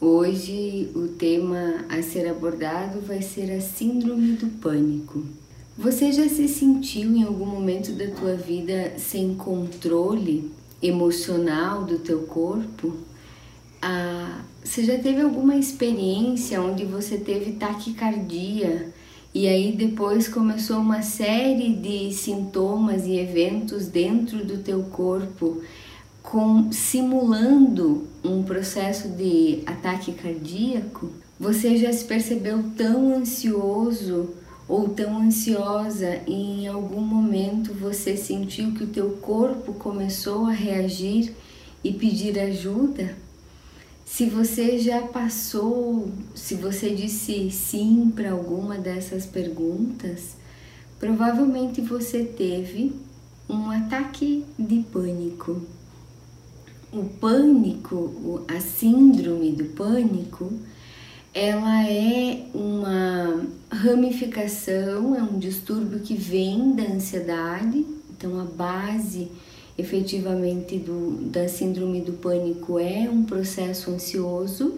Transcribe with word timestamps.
Hoje 0.00 0.92
o 0.94 1.08
tema 1.08 1.84
a 1.88 2.00
ser 2.02 2.28
abordado 2.28 3.00
vai 3.00 3.20
ser 3.20 3.50
a 3.50 3.60
síndrome 3.60 4.34
do 4.34 4.46
pânico. 4.60 5.24
Você 5.76 6.12
já 6.12 6.28
se 6.28 6.46
sentiu 6.46 7.12
em 7.16 7.24
algum 7.24 7.46
momento 7.46 7.90
da 7.90 8.06
tua 8.06 8.36
vida 8.36 8.92
sem 8.96 9.34
controle 9.34 10.52
emocional 10.80 11.82
do 11.82 11.98
teu 11.98 12.20
corpo? 12.20 12.94
Ah, 13.82 14.42
você 14.62 14.84
já 14.84 14.96
teve 14.98 15.20
alguma 15.20 15.56
experiência 15.56 16.62
onde 16.62 16.84
você 16.84 17.18
teve 17.18 17.54
taquicardia 17.54 18.94
e 19.34 19.48
aí 19.48 19.72
depois 19.72 20.28
começou 20.28 20.78
uma 20.78 21.02
série 21.02 21.74
de 21.74 22.12
sintomas 22.12 23.04
e 23.04 23.18
eventos 23.18 23.88
dentro 23.88 24.44
do 24.44 24.58
teu 24.58 24.80
corpo 24.84 25.60
com, 26.22 26.70
simulando 26.70 28.06
um 28.24 28.42
processo 28.42 29.08
de 29.08 29.62
ataque 29.66 30.12
cardíaco, 30.12 31.10
você 31.38 31.76
já 31.76 31.92
se 31.92 32.04
percebeu 32.04 32.64
tão 32.76 33.14
ansioso 33.14 34.34
ou 34.66 34.88
tão 34.88 35.18
ansiosa 35.18 36.20
e 36.26 36.32
em 36.32 36.66
algum 36.68 37.00
momento 37.00 37.72
você 37.72 38.16
sentiu 38.16 38.72
que 38.72 38.84
o 38.84 38.88
teu 38.88 39.10
corpo 39.22 39.72
começou 39.74 40.46
a 40.46 40.52
reagir 40.52 41.32
e 41.82 41.92
pedir 41.92 42.38
ajuda? 42.38 43.16
Se 44.04 44.26
você 44.26 44.78
já 44.78 45.02
passou, 45.02 46.10
se 46.34 46.54
você 46.54 46.90
disse 46.90 47.50
sim 47.50 48.12
para 48.14 48.32
alguma 48.32 48.76
dessas 48.76 49.26
perguntas, 49.26 50.36
provavelmente 50.98 51.80
você 51.80 52.24
teve 52.24 52.92
um 53.48 53.70
ataque 53.70 54.44
de 54.58 54.80
pânico 54.90 55.62
o 56.92 57.04
pânico, 57.04 58.44
a 58.48 58.60
síndrome 58.60 59.52
do 59.52 59.64
pânico, 59.64 60.52
ela 61.34 61.84
é 61.88 62.46
uma 62.54 63.46
ramificação, 63.70 65.14
é 65.14 65.22
um 65.22 65.38
distúrbio 65.38 66.00
que 66.00 66.14
vem 66.14 66.72
da 66.72 66.84
ansiedade, 66.84 67.84
então 68.10 68.40
a 68.40 68.44
base 68.44 69.28
efetivamente 69.76 70.76
do, 70.76 71.28
da 71.30 71.46
síndrome 71.48 72.00
do 72.00 72.14
pânico 72.14 72.78
é 72.78 73.08
um 73.08 73.22
processo 73.22 73.90
ansioso. 73.90 74.74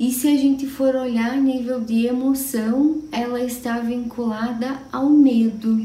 E 0.00 0.10
se 0.10 0.26
a 0.28 0.36
gente 0.36 0.66
for 0.66 0.96
olhar 0.96 1.34
a 1.34 1.40
nível 1.40 1.80
de 1.80 2.06
emoção, 2.06 3.02
ela 3.12 3.40
está 3.40 3.78
vinculada 3.80 4.80
ao 4.90 5.10
medo. 5.10 5.78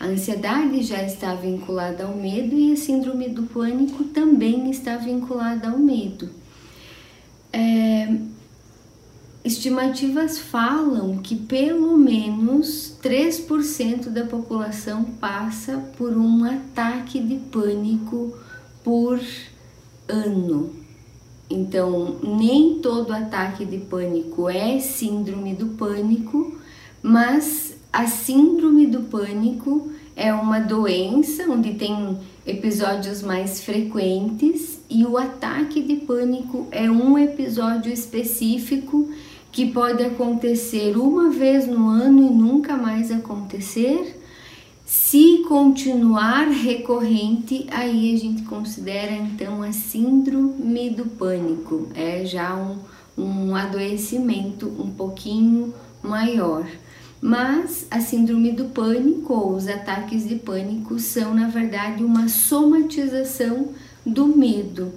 A 0.00 0.06
ansiedade 0.06 0.82
já 0.82 1.02
está 1.02 1.34
vinculada 1.34 2.04
ao 2.04 2.14
medo 2.14 2.54
e 2.54 2.72
a 2.72 2.76
síndrome 2.76 3.28
do 3.28 3.42
pânico 3.44 4.04
também 4.04 4.70
está 4.70 4.96
vinculada 4.96 5.68
ao 5.68 5.78
medo. 5.78 6.30
É, 7.52 8.16
estimativas 9.44 10.38
falam 10.38 11.18
que 11.18 11.34
pelo 11.34 11.96
menos 11.96 12.96
3% 13.02 14.10
da 14.10 14.24
população 14.24 15.04
passa 15.04 15.78
por 15.96 16.16
um 16.16 16.44
ataque 16.44 17.18
de 17.18 17.36
pânico 17.36 18.36
por 18.84 19.20
ano. 20.06 20.70
Então, 21.50 22.18
nem 22.22 22.78
todo 22.80 23.12
ataque 23.12 23.64
de 23.64 23.78
pânico 23.78 24.48
é 24.48 24.78
síndrome 24.78 25.54
do 25.54 25.68
pânico, 25.68 26.56
mas 27.02 27.77
a 27.92 28.06
síndrome 28.06 28.86
do 28.86 29.02
pânico 29.02 29.90
é 30.14 30.32
uma 30.32 30.58
doença 30.58 31.44
onde 31.48 31.74
tem 31.74 32.18
episódios 32.46 33.22
mais 33.22 33.60
frequentes 33.62 34.80
e 34.90 35.04
o 35.04 35.16
ataque 35.16 35.82
de 35.82 35.96
pânico 35.96 36.66
é 36.70 36.90
um 36.90 37.18
episódio 37.18 37.92
específico 37.92 39.08
que 39.50 39.70
pode 39.70 40.04
acontecer 40.04 40.96
uma 40.96 41.30
vez 41.30 41.66
no 41.66 41.88
ano 41.88 42.26
e 42.26 42.30
nunca 42.30 42.76
mais 42.76 43.10
acontecer. 43.10 44.20
Se 44.84 45.44
continuar 45.48 46.48
recorrente, 46.48 47.66
aí 47.70 48.14
a 48.14 48.18
gente 48.18 48.42
considera 48.42 49.12
então 49.12 49.62
a 49.62 49.72
síndrome 49.72 50.90
do 50.90 51.04
pânico, 51.04 51.88
é 51.94 52.24
já 52.24 52.54
um, 52.54 52.78
um 53.16 53.54
adoecimento 53.54 54.66
um 54.66 54.90
pouquinho 54.90 55.74
maior. 56.02 56.66
Mas 57.20 57.86
a 57.90 58.00
síndrome 58.00 58.52
do 58.52 58.66
pânico 58.66 59.34
ou 59.34 59.54
os 59.54 59.66
ataques 59.66 60.28
de 60.28 60.36
pânico 60.36 60.98
são, 60.98 61.34
na 61.34 61.48
verdade, 61.48 62.04
uma 62.04 62.28
somatização 62.28 63.68
do 64.06 64.26
medo. 64.28 64.92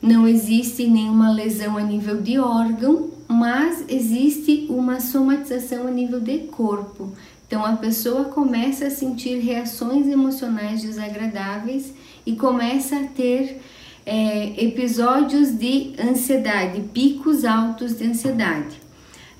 Não 0.00 0.26
existe 0.26 0.86
nenhuma 0.86 1.30
lesão 1.30 1.76
a 1.76 1.82
nível 1.82 2.22
de 2.22 2.38
órgão, 2.38 3.10
mas 3.26 3.84
existe 3.88 4.66
uma 4.70 5.00
somatização 5.00 5.86
a 5.86 5.90
nível 5.90 6.20
de 6.20 6.38
corpo. 6.38 7.12
Então 7.46 7.64
a 7.64 7.76
pessoa 7.76 8.24
começa 8.24 8.86
a 8.86 8.90
sentir 8.90 9.38
reações 9.38 10.06
emocionais 10.06 10.82
desagradáveis 10.82 11.92
e 12.24 12.36
começa 12.36 12.96
a 12.96 13.04
ter 13.04 13.60
é, 14.06 14.64
episódios 14.64 15.50
de 15.58 15.94
ansiedade, 15.98 16.80
picos 16.92 17.44
altos 17.44 17.98
de 17.98 18.06
ansiedade. 18.06 18.76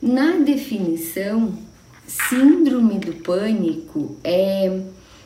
Na 0.00 0.32
definição, 0.38 1.52
síndrome 2.08 2.98
do 2.98 3.12
pânico 3.22 4.16
é 4.24 4.80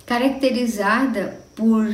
caracterizada 0.04 1.40
por 1.54 1.88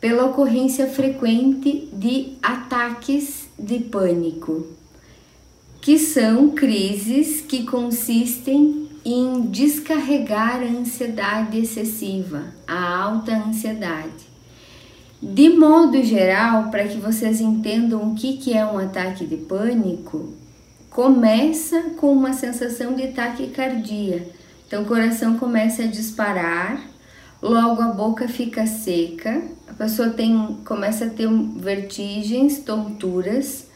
pela 0.00 0.26
ocorrência 0.26 0.86
frequente 0.88 1.88
de 1.92 2.34
ataques 2.42 3.48
de 3.58 3.78
pânico, 3.78 4.66
que 5.80 5.98
são 5.98 6.50
crises 6.50 7.40
que 7.40 7.64
consistem 7.64 8.88
em 9.04 9.42
descarregar 9.42 10.60
a 10.60 10.66
ansiedade 10.66 11.58
excessiva, 11.58 12.44
a 12.66 12.98
alta 13.02 13.34
ansiedade. 13.36 14.26
De 15.22 15.48
modo 15.48 16.02
geral, 16.02 16.70
para 16.70 16.86
que 16.86 16.98
vocês 16.98 17.40
entendam 17.40 18.10
o 18.10 18.14
que, 18.14 18.36
que 18.36 18.52
é 18.52 18.66
um 18.66 18.78
ataque 18.78 19.24
de 19.24 19.36
pânico, 19.36 20.34
começa 20.96 21.90
com 21.98 22.10
uma 22.10 22.32
sensação 22.32 22.94
de 22.94 23.08
taquicardia. 23.08 24.26
Então 24.66 24.82
o 24.82 24.86
coração 24.86 25.36
começa 25.36 25.82
a 25.82 25.86
disparar, 25.86 26.88
logo 27.42 27.82
a 27.82 27.88
boca 27.88 28.26
fica 28.26 28.66
seca, 28.66 29.42
a 29.68 29.74
pessoa 29.74 30.08
tem 30.08 30.56
começa 30.64 31.04
a 31.04 31.10
ter 31.10 31.28
vertigens, 31.58 32.60
tonturas. 32.60 33.66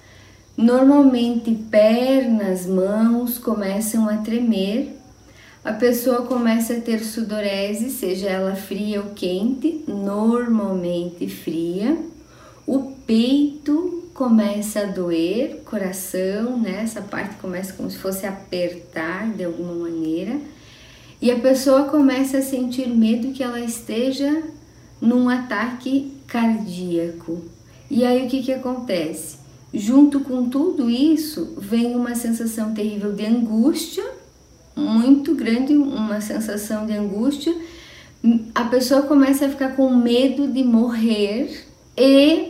Normalmente 0.57 1.55
pernas, 1.55 2.65
mãos 2.65 3.37
começam 3.37 4.09
a 4.09 4.17
tremer. 4.17 4.97
A 5.63 5.75
pessoa 5.75 6.23
começa 6.23 6.73
a 6.73 6.81
ter 6.81 7.01
sudorese, 7.01 7.91
seja 7.91 8.31
ela 8.31 8.57
fria 8.57 8.99
ou 8.99 9.11
quente, 9.11 9.85
normalmente 9.87 11.29
fria. 11.29 11.99
O 12.67 12.95
peito 13.07 14.00
começa 14.21 14.81
a 14.81 14.85
doer, 14.85 15.63
coração, 15.65 16.61
né? 16.61 16.83
Essa 16.83 17.01
parte 17.01 17.37
começa 17.37 17.73
como 17.73 17.91
se 17.91 17.97
fosse 17.97 18.27
apertar 18.27 19.33
de 19.33 19.45
alguma 19.45 19.73
maneira. 19.73 20.39
E 21.23 21.31
a 21.31 21.39
pessoa 21.39 21.85
começa 21.85 22.37
a 22.37 22.43
sentir 22.43 22.87
medo 22.87 23.33
que 23.33 23.43
ela 23.43 23.59
esteja 23.59 24.43
num 25.01 25.27
ataque 25.27 26.13
cardíaco. 26.27 27.47
E 27.91 28.05
aí 28.05 28.27
o 28.27 28.29
que 28.29 28.43
que 28.43 28.53
acontece? 28.53 29.39
Junto 29.73 30.21
com 30.21 30.51
tudo 30.51 30.91
isso, 30.91 31.55
vem 31.57 31.97
uma 31.97 32.15
sensação 32.15 32.75
terrível 32.75 33.15
de 33.15 33.25
angústia, 33.25 34.05
muito 34.77 35.35
grande, 35.35 35.73
uma 35.73 36.21
sensação 36.21 36.85
de 36.85 36.93
angústia. 36.93 37.57
A 38.55 38.65
pessoa 38.65 39.01
começa 39.01 39.47
a 39.47 39.49
ficar 39.49 39.75
com 39.77 39.89
medo 39.95 40.47
de 40.47 40.63
morrer 40.63 41.65
e 41.97 42.50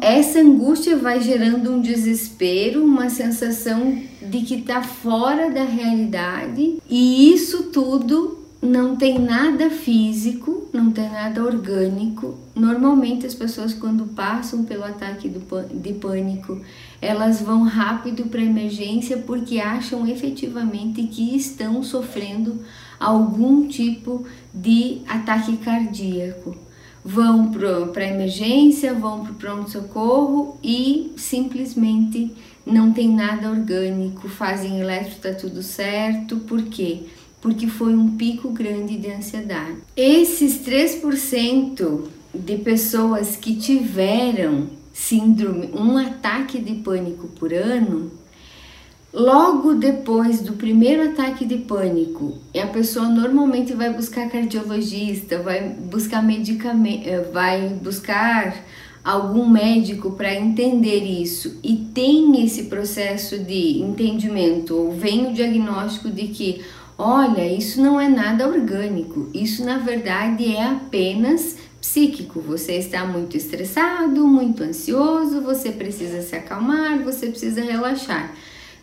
essa 0.00 0.40
angústia 0.40 0.96
vai 0.96 1.20
gerando 1.20 1.72
um 1.72 1.80
desespero, 1.80 2.84
uma 2.84 3.10
sensação 3.10 4.00
de 4.22 4.40
que 4.42 4.54
está 4.54 4.82
fora 4.82 5.50
da 5.50 5.64
realidade, 5.64 6.78
e 6.88 7.32
isso 7.32 7.64
tudo 7.64 8.38
não 8.60 8.96
tem 8.96 9.18
nada 9.18 9.70
físico, 9.70 10.68
não 10.72 10.90
tem 10.90 11.08
nada 11.08 11.44
orgânico. 11.44 12.34
Normalmente 12.56 13.26
as 13.26 13.34
pessoas 13.34 13.72
quando 13.72 14.06
passam 14.06 14.64
pelo 14.64 14.84
ataque 14.84 15.28
de 15.28 15.92
pânico, 15.92 16.60
elas 17.00 17.40
vão 17.40 17.62
rápido 17.62 18.24
para 18.24 18.42
emergência 18.42 19.18
porque 19.18 19.60
acham 19.60 20.08
efetivamente 20.08 21.02
que 21.04 21.36
estão 21.36 21.82
sofrendo 21.82 22.60
algum 22.98 23.68
tipo 23.68 24.24
de 24.52 25.02
ataque 25.06 25.56
cardíaco 25.58 26.67
vão 27.08 27.50
para 27.50 28.04
a 28.04 28.08
emergência, 28.08 28.92
vão 28.92 29.24
para 29.24 29.32
o 29.32 29.34
pronto-socorro 29.36 30.58
e 30.62 31.10
simplesmente 31.16 32.30
não 32.66 32.92
tem 32.92 33.08
nada 33.08 33.48
orgânico, 33.48 34.28
fazem 34.28 34.78
eletro, 34.78 35.12
está 35.12 35.32
tudo 35.32 35.62
certo, 35.62 36.36
por 36.40 36.62
quê? 36.64 37.04
Porque 37.40 37.66
foi 37.66 37.94
um 37.94 38.14
pico 38.14 38.50
grande 38.50 38.98
de 38.98 39.10
ansiedade. 39.10 39.78
Esses 39.96 40.58
3% 40.58 42.02
de 42.34 42.58
pessoas 42.58 43.36
que 43.36 43.56
tiveram 43.56 44.66
síndrome, 44.92 45.70
um 45.72 45.96
ataque 45.96 46.60
de 46.60 46.74
pânico 46.74 47.26
por 47.28 47.54
ano, 47.54 48.12
logo 49.12 49.74
depois 49.74 50.40
do 50.40 50.52
primeiro 50.54 51.10
ataque 51.10 51.44
de 51.44 51.58
pânico, 51.58 52.36
a 52.60 52.66
pessoa 52.66 53.08
normalmente 53.08 53.72
vai 53.72 53.92
buscar 53.92 54.28
cardiologista, 54.28 55.38
vai 55.38 55.68
buscar 55.68 56.22
medicamento, 56.22 57.06
eh, 57.06 57.22
vai 57.32 57.68
buscar 57.68 58.64
algum 59.04 59.48
médico 59.48 60.10
para 60.10 60.34
entender 60.34 61.02
isso 61.04 61.58
e 61.62 61.76
tem 61.94 62.44
esse 62.44 62.64
processo 62.64 63.38
de 63.38 63.80
entendimento 63.80 64.74
ou 64.74 64.92
vem 64.92 65.28
o 65.28 65.32
diagnóstico 65.32 66.10
de 66.10 66.28
que 66.28 66.62
olha, 66.98 67.50
isso 67.50 67.80
não 67.80 68.00
é 68.00 68.08
nada 68.08 68.46
orgânico, 68.46 69.30
isso 69.32 69.64
na 69.64 69.78
verdade 69.78 70.54
é 70.54 70.64
apenas 70.64 71.56
psíquico. 71.80 72.40
Você 72.40 72.74
está 72.74 73.04
muito 73.06 73.36
estressado, 73.36 74.26
muito 74.26 74.62
ansioso, 74.62 75.40
você 75.40 75.70
precisa 75.70 76.20
se 76.20 76.34
acalmar, 76.34 76.98
você 77.02 77.28
precisa 77.28 77.62
relaxar. 77.62 78.34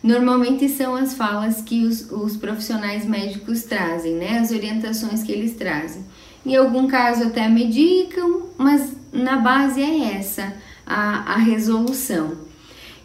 Normalmente 0.02 0.68
são 0.68 0.94
as 0.94 1.14
falas 1.14 1.60
que 1.60 1.84
os, 1.84 2.10
os 2.10 2.36
profissionais 2.36 3.04
médicos 3.04 3.64
trazem, 3.64 4.14
né? 4.14 4.38
As 4.38 4.50
orientações 4.50 5.22
que 5.22 5.32
eles 5.32 5.54
trazem. 5.54 6.04
Em 6.44 6.54
algum 6.54 6.86
caso 6.86 7.24
até 7.24 7.48
medicam, 7.48 8.42
mas 8.56 8.92
na 9.12 9.38
base 9.38 9.82
é 9.82 10.14
essa 10.16 10.54
a, 10.86 11.34
a 11.34 11.36
resolução. 11.36 12.46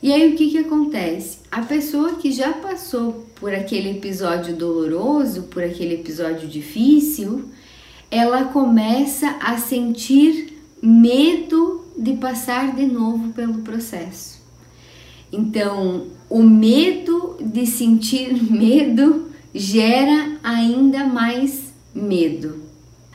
E 0.03 0.11
aí 0.11 0.33
o 0.33 0.35
que, 0.35 0.51
que 0.51 0.57
acontece? 0.57 1.39
A 1.51 1.61
pessoa 1.61 2.15
que 2.15 2.31
já 2.31 2.53
passou 2.53 3.25
por 3.35 3.53
aquele 3.53 3.91
episódio 3.91 4.55
doloroso, 4.55 5.43
por 5.43 5.63
aquele 5.63 5.95
episódio 5.95 6.47
difícil, 6.47 7.45
ela 8.09 8.45
começa 8.45 9.37
a 9.39 9.57
sentir 9.57 10.59
medo 10.81 11.85
de 11.97 12.13
passar 12.13 12.75
de 12.75 12.85
novo 12.85 13.31
pelo 13.31 13.59
processo. 13.59 14.41
Então, 15.31 16.07
o 16.31 16.41
medo 16.41 17.35
de 17.41 17.67
sentir 17.67 18.33
medo 18.49 19.29
gera 19.53 20.37
ainda 20.41 21.03
mais 21.03 21.73
medo. 21.93 22.63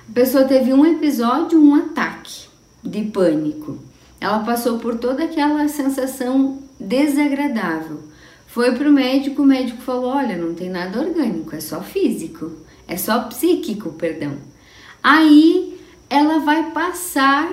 A 0.06 0.12
pessoa 0.12 0.44
teve 0.44 0.74
um 0.74 0.84
episódio, 0.84 1.58
um 1.58 1.74
ataque 1.74 2.44
de 2.84 3.04
pânico. 3.04 3.78
Ela 4.20 4.40
passou 4.40 4.78
por 4.78 4.98
toda 4.98 5.24
aquela 5.24 5.66
sensação 5.66 6.58
desagradável. 6.78 8.00
Foi 8.46 8.72
para 8.72 8.88
o 8.88 8.92
médico, 8.92 9.42
o 9.42 9.46
médico 9.46 9.80
falou: 9.80 10.10
Olha, 10.10 10.36
não 10.36 10.54
tem 10.54 10.68
nada 10.68 11.00
orgânico, 11.00 11.56
é 11.56 11.60
só 11.60 11.80
físico, 11.80 12.52
é 12.86 12.98
só 12.98 13.20
psíquico, 13.20 13.92
perdão. 13.92 14.34
Aí 15.02 15.80
ela 16.10 16.40
vai 16.40 16.70
passar 16.70 17.50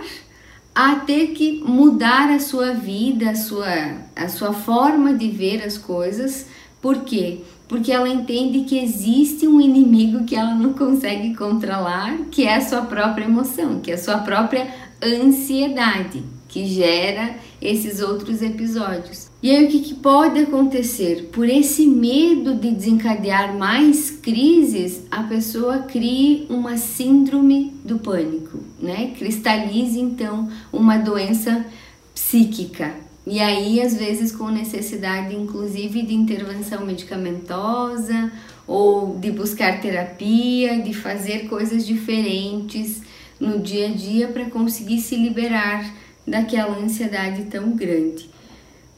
a 0.76 0.96
ter 0.96 1.28
que 1.28 1.62
mudar 1.66 2.30
a 2.32 2.40
sua 2.40 2.74
vida, 2.74 3.30
a 3.30 3.36
sua, 3.36 3.98
a 4.16 4.28
sua 4.28 4.54
forma 4.54 5.14
de 5.14 5.30
ver 5.30 5.64
as 5.64 5.78
coisas. 5.78 6.48
Por 6.82 7.04
quê? 7.04 7.42
Porque 7.68 7.92
ela 7.92 8.10
entende 8.10 8.62
que 8.62 8.78
existe 8.78 9.48
um 9.48 9.62
inimigo 9.62 10.26
que 10.26 10.36
ela 10.36 10.56
não 10.56 10.74
consegue 10.74 11.36
controlar, 11.36 12.18
que 12.32 12.46
é 12.46 12.56
a 12.56 12.62
sua 12.62 12.82
própria 12.82 13.26
emoção, 13.26 13.80
que 13.80 13.92
é 13.92 13.94
a 13.94 13.98
sua 13.98 14.18
própria 14.20 14.68
ansiedade 15.02 16.24
que 16.54 16.68
gera 16.68 17.36
esses 17.60 18.00
outros 18.00 18.44
episódios. 18.44 19.28
E 19.42 19.50
aí 19.50 19.66
o 19.66 19.68
que, 19.70 19.80
que, 19.80 19.96
pode 19.96 20.40
acontecer? 20.40 21.30
Por 21.32 21.50
esse 21.50 21.88
medo 21.88 22.54
de 22.54 22.70
desencadear 22.70 23.58
mais 23.58 24.12
crises, 24.12 25.02
a 25.10 25.24
pessoa 25.24 25.80
cria 25.80 26.46
uma 26.50 26.78
síndrome 26.78 27.74
do 27.84 27.98
pânico, 27.98 28.60
né? 28.80 29.16
Cristalize 29.18 30.00
então 30.00 30.48
uma 30.72 30.98
doença 30.98 31.66
psíquica. 32.14 32.94
E 33.26 33.40
aí, 33.40 33.82
às 33.82 33.96
vezes, 33.96 34.32
com 34.32 34.50
necessidade, 34.50 35.36
inclusive, 35.36 36.04
de 36.04 36.14
intervenção 36.14 36.86
medicamentosa 36.86 38.32
ou 38.68 39.18
de 39.18 39.32
buscar 39.32 39.82
terapia, 39.82 40.80
de 40.84 40.94
fazer 40.94 41.48
coisas 41.48 41.84
diferentes 41.84 43.02
no 43.40 43.60
dia 43.60 43.88
a 43.88 43.92
dia 43.92 44.28
para 44.28 44.46
conseguir 44.46 45.00
se 45.00 45.16
liberar 45.16 46.03
daquela 46.28 46.78
ansiedade 46.78 47.46
tão 47.46 47.72
grande. 47.72 48.30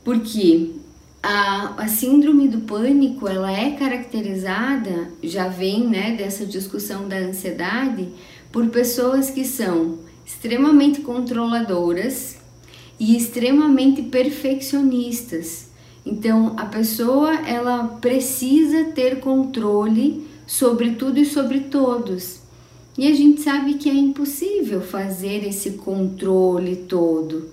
Porque 0.04 0.72
a, 1.22 1.74
a 1.84 1.88
síndrome 1.88 2.48
do 2.48 2.62
pânico, 2.62 3.28
ela 3.28 3.52
é 3.52 3.72
caracterizada, 3.72 5.10
já 5.24 5.48
vem 5.48 5.88
né, 5.88 6.16
dessa 6.16 6.46
discussão 6.46 7.08
da 7.08 7.18
ansiedade, 7.18 8.10
por 8.52 8.68
pessoas 8.68 9.30
que 9.32 9.44
são 9.44 10.00
extremamente 10.26 11.02
controladoras 11.02 12.38
e 13.00 13.18
extremamente 13.18 14.04
perfeccionistas. 14.04 15.70
Então, 16.06 16.54
a 16.58 16.66
pessoa 16.66 17.34
ela 17.48 17.84
precisa 18.00 18.86
ter 18.92 19.20
controle 19.20 20.28
sobre 20.46 20.92
tudo 20.92 21.20
e 21.20 21.26
sobre 21.26 21.62
todos. 21.62 22.45
E 22.98 23.08
a 23.08 23.14
gente 23.14 23.42
sabe 23.42 23.74
que 23.74 23.90
é 23.90 23.94
impossível 23.94 24.82
fazer 24.82 25.46
esse 25.46 25.72
controle 25.72 26.78
todo, 26.78 27.50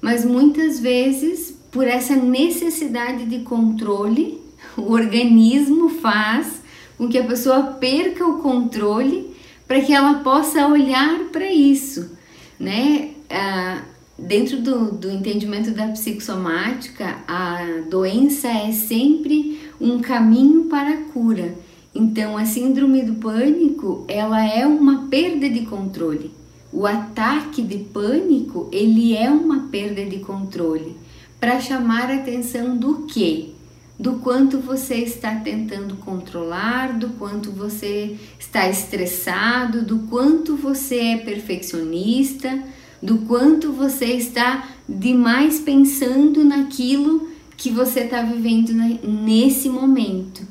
mas 0.00 0.24
muitas 0.24 0.80
vezes, 0.80 1.54
por 1.70 1.86
essa 1.86 2.16
necessidade 2.16 3.26
de 3.26 3.40
controle, 3.40 4.40
o 4.76 4.92
organismo 4.92 5.88
faz 5.88 6.62
com 6.96 7.08
que 7.08 7.18
a 7.18 7.24
pessoa 7.24 7.62
perca 7.62 8.26
o 8.26 8.38
controle 8.38 9.36
para 9.66 9.80
que 9.80 9.92
ela 9.92 10.20
possa 10.20 10.66
olhar 10.66 11.24
para 11.30 11.52
isso, 11.52 12.16
né? 12.58 13.10
Ah, 13.28 13.82
dentro 14.18 14.62
do, 14.62 14.92
do 14.92 15.10
entendimento 15.10 15.72
da 15.72 15.88
psicossomática, 15.88 17.18
a 17.28 17.82
doença 17.90 18.48
é 18.48 18.72
sempre 18.72 19.60
um 19.80 20.00
caminho 20.00 20.64
para 20.64 20.90
a 20.90 21.02
cura. 21.12 21.54
Então, 21.98 22.36
a 22.36 22.44
síndrome 22.44 23.00
do 23.00 23.14
pânico, 23.14 24.04
ela 24.06 24.44
é 24.44 24.66
uma 24.66 25.06
perda 25.08 25.48
de 25.48 25.64
controle. 25.64 26.30
O 26.70 26.86
ataque 26.86 27.62
de 27.62 27.78
pânico, 27.78 28.68
ele 28.70 29.16
é 29.16 29.30
uma 29.30 29.68
perda 29.68 30.04
de 30.04 30.18
controle 30.18 30.94
para 31.40 31.58
chamar 31.58 32.10
a 32.10 32.16
atenção 32.16 32.76
do 32.76 33.06
que? 33.06 33.54
Do 33.98 34.16
quanto 34.16 34.58
você 34.58 34.96
está 34.96 35.36
tentando 35.36 35.96
controlar, 35.96 36.98
do 36.98 37.08
quanto 37.10 37.50
você 37.50 38.16
está 38.38 38.68
estressado, 38.68 39.80
do 39.80 40.00
quanto 40.00 40.54
você 40.54 40.96
é 40.96 41.16
perfeccionista, 41.16 42.62
do 43.02 43.20
quanto 43.20 43.72
você 43.72 44.12
está 44.12 44.68
demais 44.86 45.60
pensando 45.60 46.44
naquilo 46.44 47.30
que 47.56 47.70
você 47.70 48.00
está 48.00 48.20
vivendo 48.20 48.74
nesse 49.02 49.70
momento. 49.70 50.42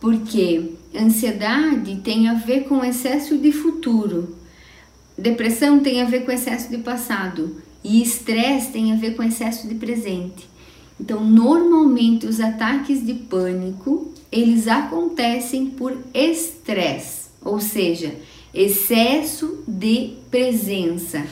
Porque 0.00 0.77
ansiedade 0.94 2.00
tem 2.02 2.28
a 2.28 2.34
ver 2.34 2.64
com 2.64 2.84
excesso 2.84 3.36
de 3.38 3.52
futuro, 3.52 4.36
depressão 5.16 5.80
tem 5.80 6.00
a 6.00 6.04
ver 6.04 6.24
com 6.24 6.32
excesso 6.32 6.70
de 6.70 6.78
passado 6.78 7.56
e 7.82 8.02
estresse 8.02 8.72
tem 8.72 8.92
a 8.92 8.96
ver 8.96 9.16
com 9.16 9.22
excesso 9.22 9.66
de 9.68 9.74
presente. 9.74 10.48
Então, 11.00 11.24
normalmente 11.24 12.26
os 12.26 12.40
ataques 12.40 13.04
de 13.04 13.14
pânico, 13.14 14.12
eles 14.32 14.66
acontecem 14.66 15.66
por 15.66 15.96
estresse, 16.12 17.28
ou 17.44 17.60
seja, 17.60 18.14
excesso 18.52 19.62
de 19.66 20.14
presença. 20.30 21.24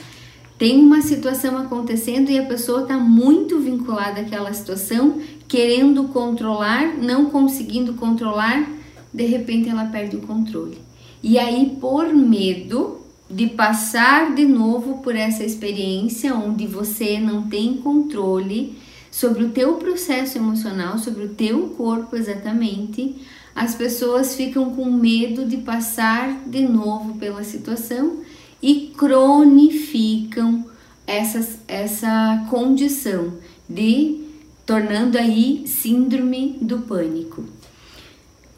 Tem 0.57 0.79
uma 0.79 1.01
situação 1.01 1.57
acontecendo 1.57 2.31
e 2.31 2.39
a 2.39 2.45
pessoa 2.45 2.81
está 2.81 2.97
muito 2.97 3.59
vinculada 3.59 4.21
àquela 4.21 4.51
situação, 4.53 5.19
querendo 5.47 6.05
controlar, 6.05 6.97
não 6.97 7.25
conseguindo 7.25 7.93
controlar 7.93 8.76
de 9.17 9.25
repente 9.25 9.67
ela 9.67 9.85
perde 9.85 10.15
o 10.15 10.21
controle. 10.21 10.77
E 11.23 11.39
aí, 11.39 11.75
por 11.81 12.13
medo 12.13 13.01
de 13.29 13.47
passar 13.47 14.35
de 14.35 14.45
novo 14.45 14.99
por 14.99 15.15
essa 15.15 15.43
experiência 15.43 16.35
onde 16.35 16.67
você 16.67 17.19
não 17.19 17.49
tem 17.49 17.77
controle 17.77 18.77
sobre 19.09 19.43
o 19.43 19.49
teu 19.49 19.73
processo 19.73 20.37
emocional, 20.37 20.99
sobre 20.99 21.25
o 21.25 21.29
teu 21.29 21.69
corpo 21.69 22.15
exatamente, 22.15 23.15
as 23.55 23.73
pessoas 23.73 24.35
ficam 24.35 24.69
com 24.75 24.85
medo 24.85 25.45
de 25.45 25.57
passar 25.57 26.43
de 26.45 26.61
novo 26.61 27.17
pela 27.17 27.43
situação 27.43 28.17
e 28.61 28.93
cronificam 28.95 30.63
essas, 31.07 31.57
essa 31.67 32.45
condição 32.51 33.33
de 33.67 34.21
tornando 34.63 35.17
aí 35.17 35.63
síndrome 35.65 36.57
do 36.61 36.79
pânico. 36.79 37.56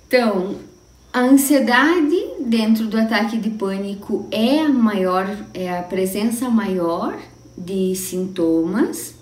Então, 0.09 0.55
a 1.13 1.19
ansiedade 1.19 2.17
dentro 2.39 2.87
do 2.87 2.97
ataque 2.97 3.37
de 3.37 3.51
pânico 3.51 4.27
é 4.31 4.61
a 4.61 4.67
maior, 4.67 5.27
é 5.53 5.77
a 5.77 5.83
presença 5.83 6.49
maior 6.49 7.15
de 7.55 7.93
sintomas, 7.93 9.13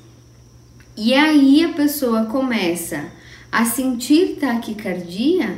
e 0.95 1.13
aí 1.13 1.61
a 1.65 1.73
pessoa 1.73 2.27
começa 2.27 3.03
a 3.51 3.65
sentir 3.65 4.37
taquicardia 4.39 5.57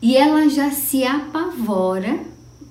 e 0.00 0.16
ela 0.16 0.48
já 0.48 0.70
se 0.70 1.04
apavora 1.04 2.18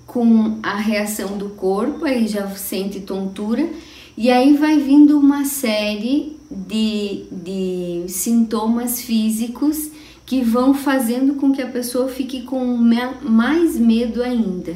com 0.08 0.58
a 0.64 0.78
reação 0.78 1.38
do 1.38 1.50
corpo, 1.50 2.04
aí 2.04 2.28
já 2.28 2.50
sente 2.56 3.02
tontura. 3.02 3.70
E 4.18 4.32
aí 4.32 4.58
vai 4.58 4.80
vindo 4.80 5.20
uma 5.20 5.46
série 5.46 6.36
de, 6.50 7.26
de 7.32 8.06
sintomas 8.08 9.02
físicos 9.02 9.92
que 10.26 10.42
vão 10.42 10.74
fazendo 10.74 11.36
com 11.36 11.52
que 11.52 11.62
a 11.62 11.68
pessoa 11.68 12.08
fique 12.08 12.42
com 12.42 12.66
mais 13.22 13.78
medo 13.78 14.24
ainda. 14.24 14.76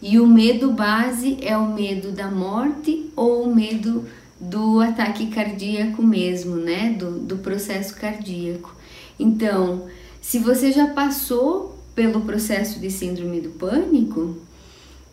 E 0.00 0.18
o 0.18 0.26
medo 0.26 0.72
base 0.72 1.38
é 1.40 1.56
o 1.56 1.72
medo 1.72 2.10
da 2.10 2.28
morte 2.30 3.10
ou 3.14 3.44
o 3.44 3.54
medo 3.54 4.04
do 4.38 4.80
ataque 4.80 5.28
cardíaco 5.28 6.02
mesmo, 6.02 6.56
né? 6.56 6.96
Do, 6.98 7.20
do 7.20 7.38
processo 7.38 7.94
cardíaco. 7.94 8.74
Então, 9.18 9.86
se 10.20 10.38
você 10.38 10.72
já 10.72 10.88
passou 10.88 11.78
pelo 11.94 12.22
processo 12.22 12.80
de 12.80 12.90
síndrome 12.90 13.40
do 13.40 13.50
pânico, 13.50 14.36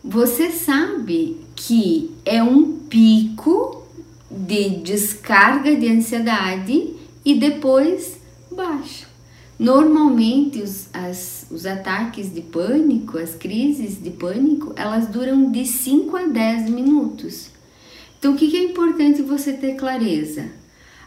você 0.02 0.50
sabe 0.50 1.38
que 1.54 2.10
é 2.24 2.42
um 2.42 2.78
pico 2.88 3.86
de 4.30 4.70
descarga 4.70 5.76
de 5.76 5.88
ansiedade 5.88 6.94
e 7.24 7.34
depois 7.34 8.18
baixa. 8.50 9.09
Normalmente 9.60 10.62
os, 10.62 10.88
as, 10.90 11.44
os 11.50 11.66
ataques 11.66 12.32
de 12.32 12.40
pânico, 12.40 13.18
as 13.18 13.34
crises 13.34 14.02
de 14.02 14.08
pânico, 14.08 14.72
elas 14.74 15.06
duram 15.06 15.52
de 15.52 15.66
5 15.66 16.16
a 16.16 16.24
10 16.24 16.70
minutos. 16.70 17.50
Então 18.18 18.32
o 18.32 18.36
que, 18.38 18.48
que 18.48 18.56
é 18.56 18.64
importante 18.64 19.20
você 19.20 19.52
ter 19.52 19.74
clareza? 19.74 20.46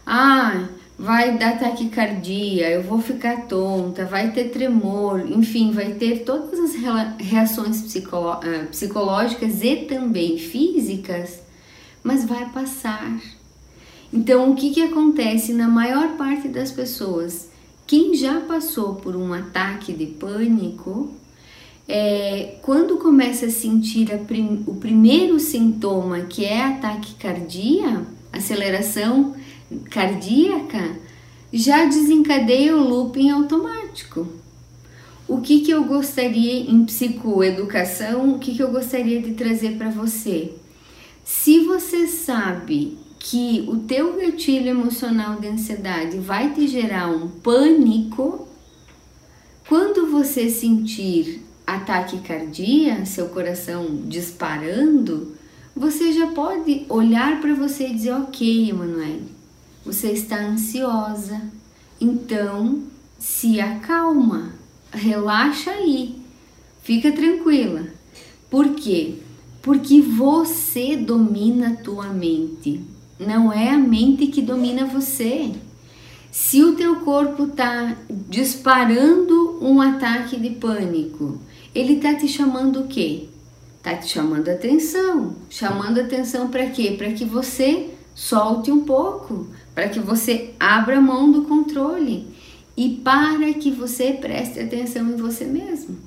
Ah, 0.05 0.67
vai 0.99 1.35
dar 1.35 1.57
taquicardia, 1.57 2.69
eu 2.69 2.83
vou 2.83 3.01
ficar 3.01 3.47
tonta, 3.47 4.05
vai 4.05 4.31
ter 4.31 4.49
tremor, 4.51 5.25
enfim, 5.31 5.71
vai 5.71 5.93
ter 5.93 6.19
todas 6.19 6.59
as 6.59 6.75
reações 7.17 7.83
ah, 8.13 8.67
psicológicas 8.69 9.63
e 9.63 9.77
também 9.77 10.37
físicas, 10.37 11.39
mas 12.03 12.23
vai 12.23 12.47
passar. 12.51 13.19
Então, 14.13 14.51
o 14.51 14.55
que, 14.55 14.69
que 14.69 14.83
acontece 14.83 15.53
na 15.53 15.67
maior 15.67 16.09
parte 16.17 16.47
das 16.47 16.71
pessoas? 16.71 17.51
Quem 17.93 18.15
já 18.15 18.39
passou 18.39 18.95
por 18.95 19.15
um 19.15 19.31
ataque 19.33 19.93
de 19.93 20.07
pânico, 20.07 21.13
é, 21.87 22.55
quando 22.63 22.97
começa 22.97 23.45
a 23.45 23.51
sentir 23.51 24.11
a 24.11 24.17
prim, 24.17 24.63
o 24.65 24.77
primeiro 24.77 25.39
sintoma, 25.39 26.21
que 26.21 26.43
é 26.43 26.59
ataque 26.59 27.13
cardíaco, 27.13 28.07
aceleração 28.31 29.35
cardíaca 29.91 30.97
já 31.53 31.85
desencadeia 31.85 32.75
o 32.75 32.83
looping 32.83 33.29
automático. 33.29 34.27
O 35.27 35.41
que, 35.41 35.59
que 35.59 35.69
eu 35.69 35.83
gostaria 35.83 36.61
em 36.61 36.85
psicoeducação, 36.85 38.33
o 38.33 38.39
que, 38.39 38.55
que 38.55 38.63
eu 38.63 38.71
gostaria 38.71 39.21
de 39.21 39.33
trazer 39.33 39.77
para 39.77 39.91
você? 39.91 40.51
Se 41.23 41.59
você 41.59 42.07
sabe 42.07 42.97
que 43.25 43.63
o 43.69 43.77
teu 43.77 44.17
gatilho 44.17 44.67
emocional 44.67 45.39
de 45.39 45.47
ansiedade 45.47 46.17
vai 46.17 46.53
te 46.53 46.67
gerar 46.67 47.07
um 47.07 47.29
pânico, 47.29 48.45
quando 49.65 50.11
você 50.11 50.49
sentir 50.49 51.41
ataque 51.65 52.19
cardíaco, 52.19 53.05
seu 53.05 53.29
coração 53.29 54.01
disparando, 54.07 55.37
você 55.73 56.11
já 56.11 56.27
pode 56.27 56.85
olhar 56.89 57.39
para 57.39 57.55
você 57.55 57.87
e 57.87 57.93
dizer: 57.93 58.11
Ok, 58.11 58.69
Emanuele, 58.69 59.31
você 59.85 60.11
está 60.11 60.41
ansiosa, 60.41 61.41
então 62.01 62.83
se 63.17 63.61
acalma, 63.61 64.51
relaxa 64.91 65.71
aí, 65.71 66.17
fica 66.81 67.09
tranquila. 67.13 67.87
Por 68.49 68.75
quê? 68.75 69.15
Porque 69.61 70.01
você 70.01 70.97
domina 70.97 71.69
a 71.69 71.75
tua 71.77 72.09
mente, 72.09 72.91
não 73.19 73.51
é 73.51 73.69
a 73.69 73.77
mente 73.77 74.27
que 74.27 74.41
domina 74.41 74.85
você. 74.85 75.51
Se 76.31 76.63
o 76.63 76.75
teu 76.75 76.97
corpo 76.97 77.43
está 77.43 77.95
disparando 78.29 79.59
um 79.61 79.79
ataque 79.79 80.39
de 80.39 80.49
pânico, 80.51 81.39
ele 81.75 81.93
está 81.93 82.15
te 82.15 82.27
chamando 82.27 82.81
o 82.81 82.87
quê? 82.87 83.29
Está 83.77 83.95
te 83.95 84.07
chamando 84.09 84.49
atenção. 84.49 85.35
Chamando 85.49 85.99
atenção 85.99 86.47
para 86.47 86.67
quê? 86.67 86.95
Para 86.97 87.11
que 87.11 87.23
você 87.23 87.91
solte 88.15 88.71
um 88.71 88.83
pouco, 88.83 89.47
para 89.75 89.89
que 89.89 89.99
você 89.99 90.53
abra 90.59 91.01
mão 91.01 91.31
do 91.31 91.43
controle 91.43 92.27
e 92.75 92.89
para 93.03 93.53
que 93.53 93.71
você 93.71 94.13
preste 94.13 94.59
atenção 94.59 95.09
em 95.09 95.15
você 95.15 95.45
mesmo. 95.45 95.97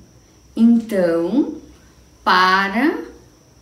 Então, 0.55 1.55
para, 2.23 2.99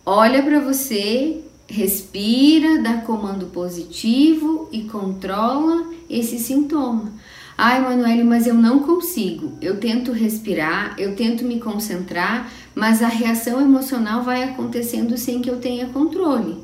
olha 0.04 0.42
para 0.42 0.60
você, 0.60 1.44
respira, 1.68 2.80
dá 2.82 2.98
comando 2.98 3.46
positivo 3.46 4.68
e 4.72 4.82
controla 4.82 5.90
esse 6.08 6.38
sintoma. 6.38 7.12
Ai, 7.58 7.80
Manuele, 7.80 8.22
mas 8.22 8.46
eu 8.46 8.54
não 8.54 8.80
consigo. 8.80 9.52
Eu 9.62 9.80
tento 9.80 10.12
respirar, 10.12 10.94
eu 10.98 11.16
tento 11.16 11.44
me 11.44 11.58
concentrar, 11.58 12.52
mas 12.74 13.02
a 13.02 13.08
reação 13.08 13.60
emocional 13.60 14.22
vai 14.22 14.42
acontecendo 14.42 15.16
sem 15.16 15.40
que 15.40 15.50
eu 15.50 15.58
tenha 15.58 15.86
controle. 15.86 16.58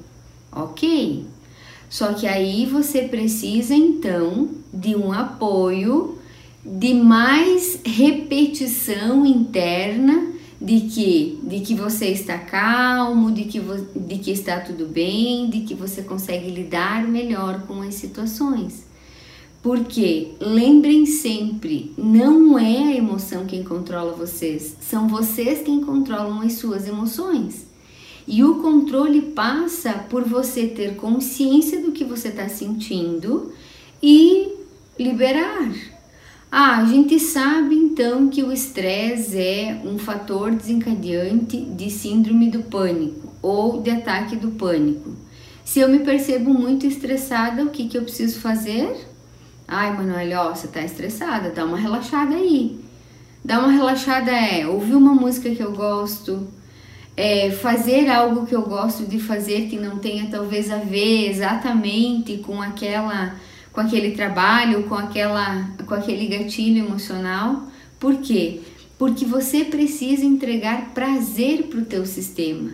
Ok? 0.51 1.25
Só 1.89 2.13
que 2.13 2.27
aí 2.27 2.67
você 2.67 3.03
precisa 3.03 3.75
então 3.75 4.51
de 4.73 4.95
um 4.95 5.13
apoio, 5.13 6.19
de 6.65 6.95
mais 6.95 7.81
repetição 7.85 9.25
interna 9.27 10.32
de 10.63 10.83
que 10.83 11.41
de 11.43 11.61
que 11.61 11.75
você 11.75 12.07
está 12.07 12.39
calmo, 12.39 13.33
de 13.33 13.45
que 13.45 13.61
de 13.61 14.19
que 14.19 14.31
está 14.31 14.61
tudo 14.61 14.87
bem, 14.87 15.51
de 15.51 15.63
que 15.63 15.75
você 15.75 16.03
consegue 16.03 16.49
lidar 16.49 17.07
melhor 17.07 17.63
com 17.67 17.83
as 17.83 17.97
situações. 17.97 18.87
Porque 19.61 20.33
lembrem 20.41 21.05
sempre, 21.07 21.93
não 21.97 22.59
é 22.59 22.79
a 22.79 22.97
emoção 22.97 23.45
quem 23.45 23.63
controla 23.63 24.13
vocês, 24.13 24.77
são 24.81 25.09
vocês 25.09 25.63
quem 25.63 25.81
controlam 25.81 26.41
as 26.41 26.55
suas 26.55 26.87
emoções. 26.87 27.67
E 28.27 28.45
o 28.45 28.61
controle 28.61 29.21
passa 29.21 29.93
por 29.95 30.25
você 30.25 30.69
ter 30.69 30.95
consciência 30.97 31.81
do 31.81 31.91
que 31.91 32.05
você 32.05 32.29
está 32.29 32.49
sentindo 32.49 33.53
e 34.01 34.49
liberar. 34.99 35.92
Ah, 36.55 36.81
a 36.81 36.85
gente 36.85 37.19
sabe 37.19 37.75
então 37.75 38.29
que 38.29 38.43
o 38.43 38.53
estresse 38.53 39.39
é 39.39 39.81
um 39.87 39.97
fator 39.97 40.51
desencadeante 40.51 41.59
de 41.59 41.89
síndrome 41.89 42.51
do 42.51 42.65
pânico 42.65 43.33
ou 43.41 43.81
de 43.81 43.89
ataque 43.89 44.37
do 44.37 44.51
pânico. 44.51 45.13
Se 45.65 45.81
eu 45.81 45.89
me 45.89 46.01
percebo 46.01 46.53
muito 46.53 46.87
estressada, 46.87 47.65
o 47.65 47.71
que, 47.71 47.89
que 47.89 47.97
eu 47.97 48.03
preciso 48.03 48.39
fazer? 48.39 49.09
Ai, 49.67 49.97
Manuel, 49.97 50.41
ó, 50.41 50.55
você 50.55 50.69
tá 50.69 50.83
estressada, 50.83 51.49
dá 51.49 51.65
uma 51.65 51.79
relaxada 51.79 52.35
aí. 52.35 52.79
Dá 53.43 53.59
uma 53.59 53.73
relaxada 53.73 54.31
é 54.31 54.67
ouvir 54.67 54.95
uma 54.95 55.15
música 55.15 55.49
que 55.55 55.63
eu 55.63 55.73
gosto, 55.73 56.47
é, 57.17 57.51
fazer 57.51 58.11
algo 58.11 58.45
que 58.45 58.55
eu 58.55 58.63
gosto 58.63 59.07
de 59.07 59.19
fazer 59.19 59.71
que 59.71 59.79
não 59.79 59.97
tenha 59.97 60.31
talvez 60.31 60.71
a 60.71 60.77
ver 60.77 61.31
exatamente 61.31 62.37
com 62.45 62.61
aquela 62.61 63.37
com 63.73 63.81
aquele 63.81 64.13
trabalho, 64.13 64.85
com 64.85 64.95
aquela 64.95 65.71
com 65.87 65.95
aquele 65.95 66.27
gatilho 66.27 66.87
emocional. 66.87 67.69
Por 67.99 68.17
quê? 68.19 68.61
Porque 68.99 69.25
você 69.25 69.65
precisa 69.65 70.25
entregar 70.25 70.91
prazer 70.95 71.65
para 71.65 71.81
o 71.81 71.85
teu 71.85 72.07
sistema. 72.07 72.71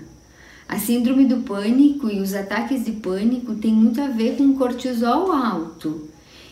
A 0.69 0.79
síndrome 0.79 1.25
do 1.25 1.39
pânico 1.39 2.11
e 2.11 2.21
os 2.21 2.35
ataques 2.35 2.85
de 2.85 2.93
pânico 2.93 3.55
tem 3.55 3.73
muito 3.73 4.01
a 4.01 4.09
ver 4.09 4.37
com 4.37 4.55
cortisol 4.55 5.33
alto 5.33 6.09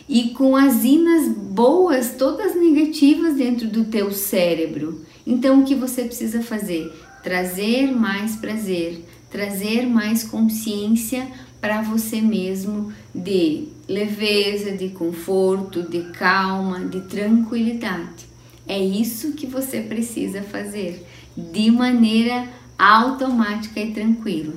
e 0.09 0.29
com 0.29 0.55
as 0.55 0.83
inas 0.83 1.27
boas, 1.27 2.15
todas 2.17 2.55
negativas 2.55 3.35
dentro 3.35 3.67
do 3.67 3.85
teu 3.85 4.11
cérebro. 4.11 5.05
Então 5.25 5.61
o 5.61 5.63
que 5.65 5.75
você 5.75 6.03
precisa 6.03 6.41
fazer? 6.41 6.91
trazer 7.27 7.91
mais 7.91 8.37
prazer, 8.37 9.03
trazer 9.29 9.85
mais 9.85 10.23
consciência 10.23 11.27
para 11.59 11.81
você 11.81 12.21
mesmo 12.21 12.93
de 13.13 13.67
leveza, 13.87 14.71
de 14.71 14.89
conforto, 14.89 15.83
de 15.83 16.11
calma, 16.11 16.79
de 16.79 17.01
tranquilidade. 17.01 18.27
É 18.67 18.77
isso 18.77 19.31
que 19.33 19.47
você 19.47 19.81
precisa 19.81 20.41
fazer 20.41 21.05
de 21.35 21.71
maneira 21.71 22.47
automática 22.77 23.79
e 23.79 23.93
tranquila. 23.93 24.53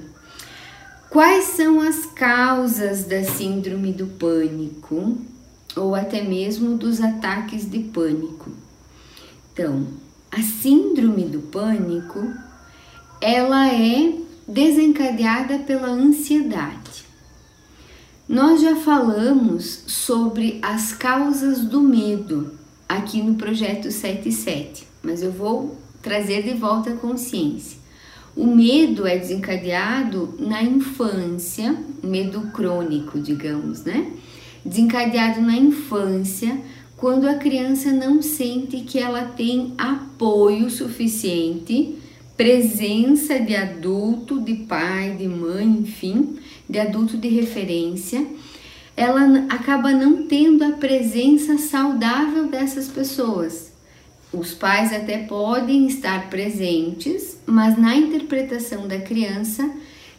Quais 1.09 1.45
são 1.45 1.81
as 1.81 2.07
causas 2.07 3.05
da 3.05 3.23
síndrome 3.25 3.93
do 3.93 4.07
pânico 4.07 5.19
ou 5.77 5.95
até 5.95 6.23
mesmo 6.23 6.77
dos 6.77 7.01
ataques 7.01 7.69
de 7.69 7.81
pânico? 7.81 8.51
Então, 9.53 9.87
a 10.31 10.41
síndrome 10.41 11.25
do 11.25 11.41
pânico 11.41 12.33
ela 13.21 13.69
é 13.73 14.15
desencadeada 14.47 15.59
pela 15.61 15.89
ansiedade. 15.89 16.80
Nós 18.31 18.61
já 18.63 18.77
falamos 18.77 19.83
sobre 19.89 20.61
as 20.63 20.93
causas 20.93 21.65
do 21.65 21.81
medo 21.81 22.53
aqui 22.89 23.21
no 23.21 23.35
projeto 23.35 23.91
77, 23.91 24.87
mas 25.03 25.21
eu 25.21 25.33
vou 25.33 25.77
trazer 26.01 26.45
de 26.45 26.55
volta 26.55 26.91
a 26.91 26.97
consciência. 26.97 27.77
O 28.37 28.47
medo 28.47 29.05
é 29.05 29.19
desencadeado 29.19 30.33
na 30.39 30.63
infância, 30.63 31.75
medo 32.05 32.43
crônico, 32.53 33.19
digamos, 33.19 33.83
né? 33.83 34.13
Desencadeado 34.65 35.41
na 35.41 35.57
infância, 35.57 36.57
quando 36.97 37.27
a 37.27 37.35
criança 37.35 37.91
não 37.91 38.23
sente 38.23 38.83
que 38.83 39.01
ela 39.01 39.25
tem 39.25 39.75
apoio 39.77 40.71
suficiente, 40.71 41.99
presença 42.37 43.41
de 43.41 43.57
adulto, 43.57 44.41
de 44.41 44.55
pai, 44.55 45.17
de 45.19 45.27
mãe, 45.27 45.67
enfim, 45.67 46.39
de 46.71 46.79
adulto 46.79 47.17
de 47.17 47.29
referência, 47.29 48.27
ela 48.97 49.47
acaba 49.49 49.93
não 49.93 50.27
tendo 50.27 50.63
a 50.63 50.73
presença 50.73 51.59
saudável 51.59 52.47
dessas 52.49 52.89
pessoas 52.89 53.71
os 54.33 54.55
pais 54.55 54.93
até 54.93 55.19
podem 55.19 55.87
estar 55.89 56.31
presentes, 56.31 57.37
mas 57.45 57.77
na 57.77 57.97
interpretação 57.97 58.87
da 58.87 58.99
criança, 59.01 59.69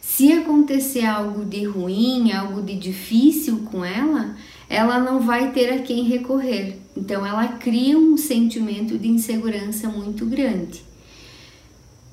se 0.02 0.32
acontecer 0.32 1.06
algo 1.06 1.44
de 1.46 1.64
ruim, 1.64 2.30
algo 2.32 2.60
de 2.60 2.74
difícil 2.74 3.60
com 3.70 3.82
ela, 3.82 4.36
ela 4.68 4.98
não 4.98 5.20
vai 5.20 5.52
ter 5.52 5.72
a 5.72 5.78
quem 5.78 6.04
recorrer. 6.04 6.76
Então 6.94 7.24
ela 7.24 7.48
cria 7.48 7.96
um 7.96 8.16
sentimento 8.18 8.98
de 8.98 9.08
insegurança 9.08 9.88
muito 9.88 10.26
grande. 10.26 10.82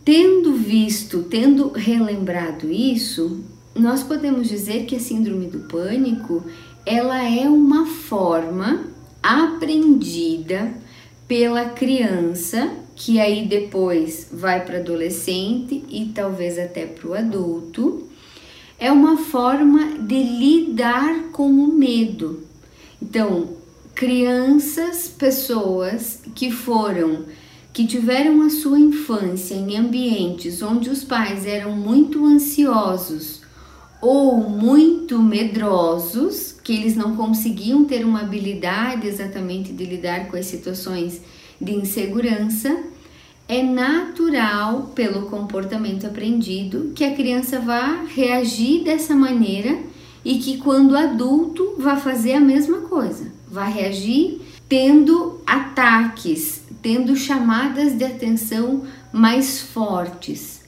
Tendo 0.05 0.53
visto, 0.53 1.23
tendo 1.23 1.69
relembrado 1.69 2.71
isso, 2.71 3.43
nós 3.79 4.03
podemos 4.03 4.47
dizer 4.47 4.85
que 4.85 4.95
a 4.95 4.99
síndrome 4.99 5.47
do 5.47 5.59
pânico, 5.59 6.43
ela 6.85 7.23
é 7.23 7.47
uma 7.47 7.85
forma 7.85 8.87
aprendida 9.21 10.73
pela 11.27 11.65
criança, 11.69 12.71
que 12.95 13.19
aí 13.19 13.47
depois 13.47 14.27
vai 14.31 14.65
para 14.65 14.79
adolescente 14.79 15.83
e 15.89 16.11
talvez 16.13 16.57
até 16.57 16.85
para 16.85 17.07
o 17.07 17.13
adulto, 17.13 18.07
é 18.77 18.91
uma 18.91 19.17
forma 19.17 19.99
de 19.99 20.23
lidar 20.23 21.31
com 21.31 21.49
o 21.49 21.73
medo. 21.73 22.43
Então, 23.01 23.49
crianças, 23.93 25.07
pessoas 25.07 26.21
que 26.33 26.51
foram, 26.51 27.25
que 27.71 27.85
tiveram 27.85 28.41
a 28.41 28.49
sua 28.49 28.79
infância 28.79 29.53
em 29.53 29.77
ambientes 29.77 30.61
onde 30.61 30.89
os 30.89 31.03
pais 31.03 31.45
eram 31.45 31.71
muito 31.73 32.25
ansiosos 32.25 33.38
ou 34.01 34.37
muito 34.49 35.19
medrosos, 35.19 36.55
que 36.63 36.73
eles 36.73 36.95
não 36.95 37.15
conseguiam 37.15 37.83
ter 37.85 38.05
uma 38.05 38.21
habilidade 38.21 39.07
exatamente 39.07 39.73
de 39.73 39.85
lidar 39.85 40.27
com 40.27 40.37
as 40.37 40.45
situações 40.45 41.21
de 41.59 41.73
insegurança, 41.73 42.83
é 43.47 43.63
natural, 43.63 44.91
pelo 44.93 45.23
comportamento 45.23 46.05
aprendido, 46.05 46.91
que 46.93 47.03
a 47.03 47.15
criança 47.15 47.59
vá 47.59 48.03
reagir 48.03 48.83
dessa 48.83 49.15
maneira 49.15 49.79
e 50.23 50.37
que 50.37 50.57
quando 50.57 50.95
adulto 50.95 51.75
vá 51.77 51.95
fazer 51.95 52.33
a 52.33 52.39
mesma 52.39 52.81
coisa, 52.81 53.31
vá 53.49 53.65
reagir 53.65 54.39
tendo 54.69 55.41
ataques, 55.47 56.61
tendo 56.79 57.15
chamadas 57.15 57.97
de 57.97 58.05
atenção 58.05 58.83
mais 59.11 59.59
fortes. 59.59 60.58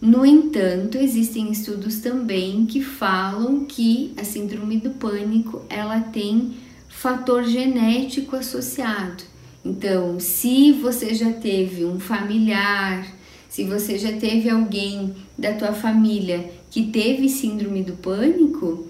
No 0.00 0.26
entanto, 0.26 0.98
existem 0.98 1.50
estudos 1.50 2.00
também 2.00 2.66
que 2.66 2.82
falam 2.82 3.64
que 3.64 4.12
a 4.16 4.24
síndrome 4.24 4.76
do 4.76 4.90
pânico 4.90 5.62
ela 5.70 6.00
tem 6.00 6.52
fator 6.88 7.44
genético 7.44 8.36
associado. 8.36 9.24
Então, 9.64 10.20
se 10.20 10.72
você 10.72 11.14
já 11.14 11.32
teve 11.32 11.84
um 11.84 11.98
familiar, 11.98 13.06
se 13.48 13.64
você 13.64 13.98
já 13.98 14.12
teve 14.12 14.50
alguém 14.50 15.14
da 15.36 15.54
tua 15.54 15.72
família 15.72 16.50
que 16.70 16.84
teve 16.88 17.28
síndrome 17.28 17.82
do 17.82 17.94
pânico, 17.94 18.86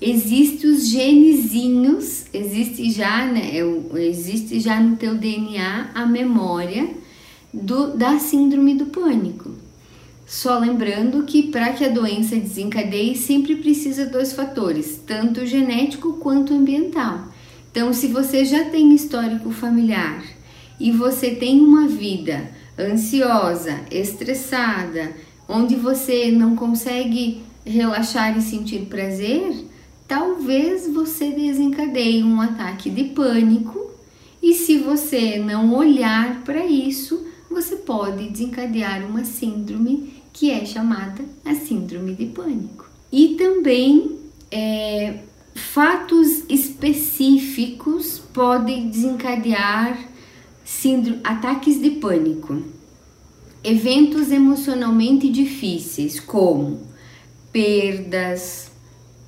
existem 0.00 0.70
os 0.70 0.88
genezinhos, 0.88 2.24
existe 2.32 2.90
já, 2.90 3.26
né, 3.26 3.52
existe 3.94 4.58
já 4.58 4.80
no 4.80 4.96
teu 4.96 5.14
DNA 5.16 5.90
a 5.94 6.06
memória 6.06 6.88
do, 7.52 7.96
da 7.96 8.18
síndrome 8.18 8.74
do 8.74 8.86
pânico. 8.86 9.65
Só 10.26 10.58
lembrando 10.58 11.22
que 11.22 11.44
para 11.44 11.72
que 11.72 11.84
a 11.84 11.88
doença 11.88 12.34
desencadeie 12.34 13.16
sempre 13.16 13.54
precisa 13.54 14.06
dois 14.06 14.32
fatores, 14.32 15.00
tanto 15.06 15.46
genético 15.46 16.14
quanto 16.14 16.52
ambiental. 16.52 17.28
Então, 17.70 17.92
se 17.92 18.08
você 18.08 18.44
já 18.44 18.64
tem 18.64 18.92
histórico 18.92 19.52
familiar 19.52 20.24
e 20.80 20.90
você 20.90 21.30
tem 21.30 21.60
uma 21.60 21.86
vida 21.86 22.50
ansiosa, 22.76 23.80
estressada, 23.88 25.12
onde 25.48 25.76
você 25.76 26.32
não 26.32 26.56
consegue 26.56 27.42
relaxar 27.64 28.36
e 28.36 28.42
sentir 28.42 28.86
prazer, 28.86 29.64
talvez 30.08 30.92
você 30.92 31.30
desencadeie 31.30 32.24
um 32.24 32.40
ataque 32.40 32.90
de 32.90 33.04
pânico. 33.04 33.92
E 34.42 34.54
se 34.54 34.78
você 34.78 35.38
não 35.38 35.72
olhar 35.72 36.42
para 36.42 36.66
isso, 36.66 37.26
você 37.50 37.76
pode 37.76 38.28
desencadear 38.28 39.04
uma 39.06 39.24
síndrome 39.24 40.15
que 40.36 40.50
é 40.50 40.66
chamada 40.66 41.24
a 41.46 41.54
síndrome 41.54 42.14
de 42.14 42.26
pânico. 42.26 42.84
E 43.10 43.36
também 43.36 44.18
é, 44.50 45.20
fatos 45.54 46.44
específicos 46.46 48.18
podem 48.34 48.90
desencadear 48.90 49.98
síndrome, 50.62 51.20
ataques 51.24 51.80
de 51.80 51.92
pânico. 51.92 52.62
Eventos 53.64 54.30
emocionalmente 54.30 55.30
difíceis, 55.30 56.20
como 56.20 56.82
perdas, 57.50 58.70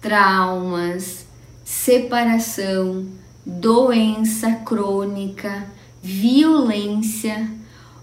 traumas, 0.02 1.26
separação, 1.64 3.06
doença 3.46 4.52
crônica, 4.56 5.66
violência 6.02 7.50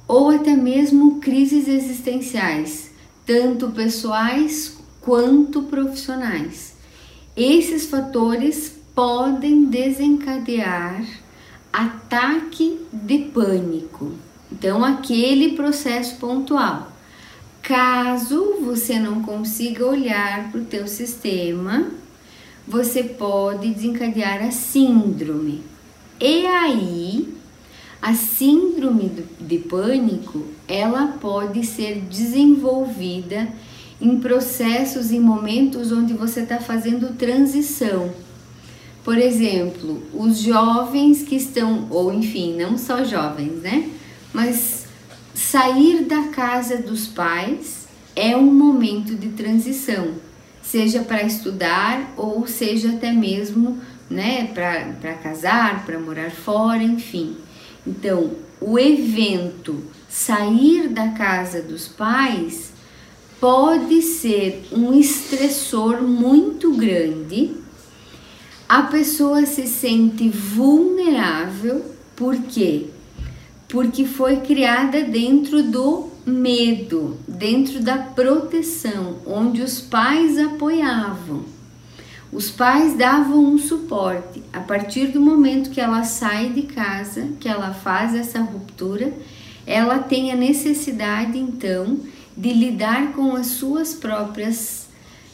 ou 0.07 0.31
até 0.31 0.55
mesmo 0.55 1.19
crises 1.19 1.67
existenciais, 1.67 2.94
tanto 3.25 3.69
pessoais 3.69 4.77
quanto 5.01 5.63
profissionais. 5.63 6.75
Esses 7.35 7.85
fatores 7.85 8.75
podem 8.93 9.65
desencadear 9.65 11.05
ataque 11.71 12.79
de 12.93 13.19
pânico. 13.19 14.13
Então, 14.51 14.83
aquele 14.85 15.53
processo 15.55 16.15
pontual. 16.15 16.91
Caso 17.61 18.57
você 18.61 18.97
não 18.99 19.21
consiga 19.21 19.85
olhar 19.85 20.51
para 20.51 20.61
o 20.61 20.65
teu 20.65 20.87
sistema, 20.87 21.87
você 22.67 23.03
pode 23.03 23.73
desencadear 23.73 24.43
a 24.43 24.51
síndrome. 24.51 25.63
E 26.19 26.45
aí, 26.45 27.35
a 28.01 28.13
síndrome 28.13 29.11
de 29.39 29.57
pânico, 29.59 30.45
ela 30.67 31.17
pode 31.19 31.65
ser 31.65 32.01
desenvolvida 32.01 33.47
em 33.99 34.19
processos 34.19 35.11
e 35.11 35.19
momentos 35.19 35.91
onde 35.91 36.13
você 36.13 36.41
está 36.41 36.59
fazendo 36.59 37.15
transição. 37.15 38.13
Por 39.03 39.17
exemplo, 39.17 40.03
os 40.13 40.39
jovens 40.39 41.23
que 41.23 41.35
estão, 41.35 41.87
ou 41.89 42.13
enfim, 42.13 42.55
não 42.55 42.77
só 42.77 43.03
jovens, 43.03 43.61
né? 43.61 43.89
Mas 44.33 44.85
sair 45.33 46.05
da 46.05 46.23
casa 46.29 46.77
dos 46.77 47.07
pais 47.07 47.87
é 48.15 48.35
um 48.35 48.51
momento 48.51 49.15
de 49.15 49.29
transição, 49.29 50.13
seja 50.63 51.01
para 51.01 51.23
estudar 51.23 52.13
ou 52.17 52.47
seja 52.47 52.89
até 52.89 53.11
mesmo, 53.11 53.77
né, 54.09 54.47
para 54.53 55.13
casar, 55.15 55.85
para 55.85 55.99
morar 55.99 56.31
fora, 56.31 56.81
enfim. 56.81 57.35
Então, 57.85 58.31
o 58.59 58.79
evento 58.79 59.83
sair 60.09 60.87
da 60.89 61.09
casa 61.09 61.61
dos 61.61 61.87
pais 61.87 62.73
pode 63.39 64.01
ser 64.01 64.65
um 64.71 64.93
estressor 64.93 66.01
muito 66.01 66.73
grande. 66.73 67.51
A 68.67 68.83
pessoa 68.83 69.45
se 69.45 69.67
sente 69.67 70.29
vulnerável, 70.29 71.85
por 72.15 72.35
quê? 72.43 72.87
Porque 73.67 74.05
foi 74.05 74.37
criada 74.37 75.03
dentro 75.03 75.61
do 75.61 76.09
medo, 76.25 77.17
dentro 77.27 77.83
da 77.83 77.97
proteção, 77.97 79.17
onde 79.27 79.61
os 79.61 79.79
pais 79.79 80.39
apoiavam. 80.39 81.54
Os 82.35 82.51
pais 82.51 82.97
davam 82.97 83.45
um 83.45 83.57
suporte. 83.57 84.43
A 84.51 84.59
partir 84.59 85.07
do 85.07 85.21
momento 85.21 85.69
que 85.69 85.79
ela 85.79 86.03
sai 86.03 86.49
de 86.49 86.63
casa, 86.63 87.29
que 87.39 87.47
ela 87.47 87.73
faz 87.73 88.13
essa 88.13 88.41
ruptura, 88.41 89.13
ela 89.65 89.99
tem 89.99 90.33
a 90.33 90.35
necessidade 90.35 91.37
então 91.37 91.97
de 92.35 92.51
lidar 92.51 93.13
com 93.13 93.37
as 93.37 93.47
suas 93.47 93.93
próprias 93.93 94.87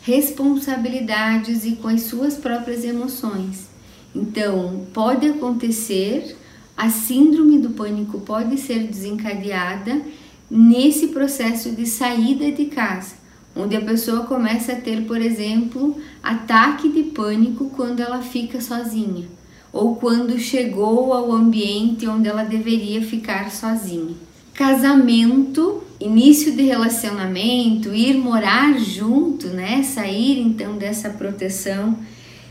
responsabilidades 0.03 1.65
e 1.65 1.71
com 1.71 1.87
as 1.87 2.01
suas 2.01 2.35
próprias 2.35 2.85
emoções. 2.85 3.67
Então, 4.13 4.85
pode 4.93 5.27
acontecer, 5.27 6.37
a 6.77 6.91
síndrome 6.91 7.57
do 7.57 7.71
pânico 7.71 8.19
pode 8.19 8.59
ser 8.59 8.85
desencadeada 8.85 10.03
nesse 10.51 11.07
processo 11.07 11.71
de 11.71 11.87
saída 11.87 12.51
de 12.51 12.65
casa, 12.65 13.15
onde 13.55 13.75
a 13.75 13.81
pessoa 13.81 14.25
começa 14.25 14.73
a 14.73 14.75
ter, 14.75 15.05
por 15.05 15.21
exemplo, 15.21 15.97
ataque 16.23 16.89
de 16.89 17.03
pânico 17.03 17.71
quando 17.75 17.99
ela 17.99 18.21
fica 18.21 18.61
sozinha 18.61 19.27
ou 19.71 19.95
quando 19.95 20.37
chegou 20.37 21.13
ao 21.13 21.31
ambiente 21.31 22.07
onde 22.07 22.27
ela 22.27 22.43
deveria 22.43 23.01
ficar 23.01 23.49
sozinha. 23.51 24.15
Casamento, 24.53 25.81
início 25.99 26.53
de 26.53 26.63
relacionamento, 26.63 27.93
ir 27.93 28.17
morar 28.17 28.77
junto, 28.77 29.47
né? 29.47 29.81
Sair 29.81 30.39
então 30.39 30.77
dessa 30.77 31.09
proteção 31.09 31.97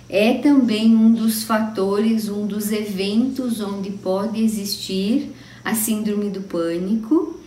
é 0.08 0.34
também 0.34 0.96
um 0.96 1.12
dos 1.12 1.44
fatores, 1.44 2.28
um 2.28 2.46
dos 2.46 2.72
eventos 2.72 3.60
onde 3.60 3.90
pode 3.90 4.42
existir 4.42 5.30
a 5.64 5.74
síndrome 5.74 6.30
do 6.30 6.40
pânico, 6.40 7.38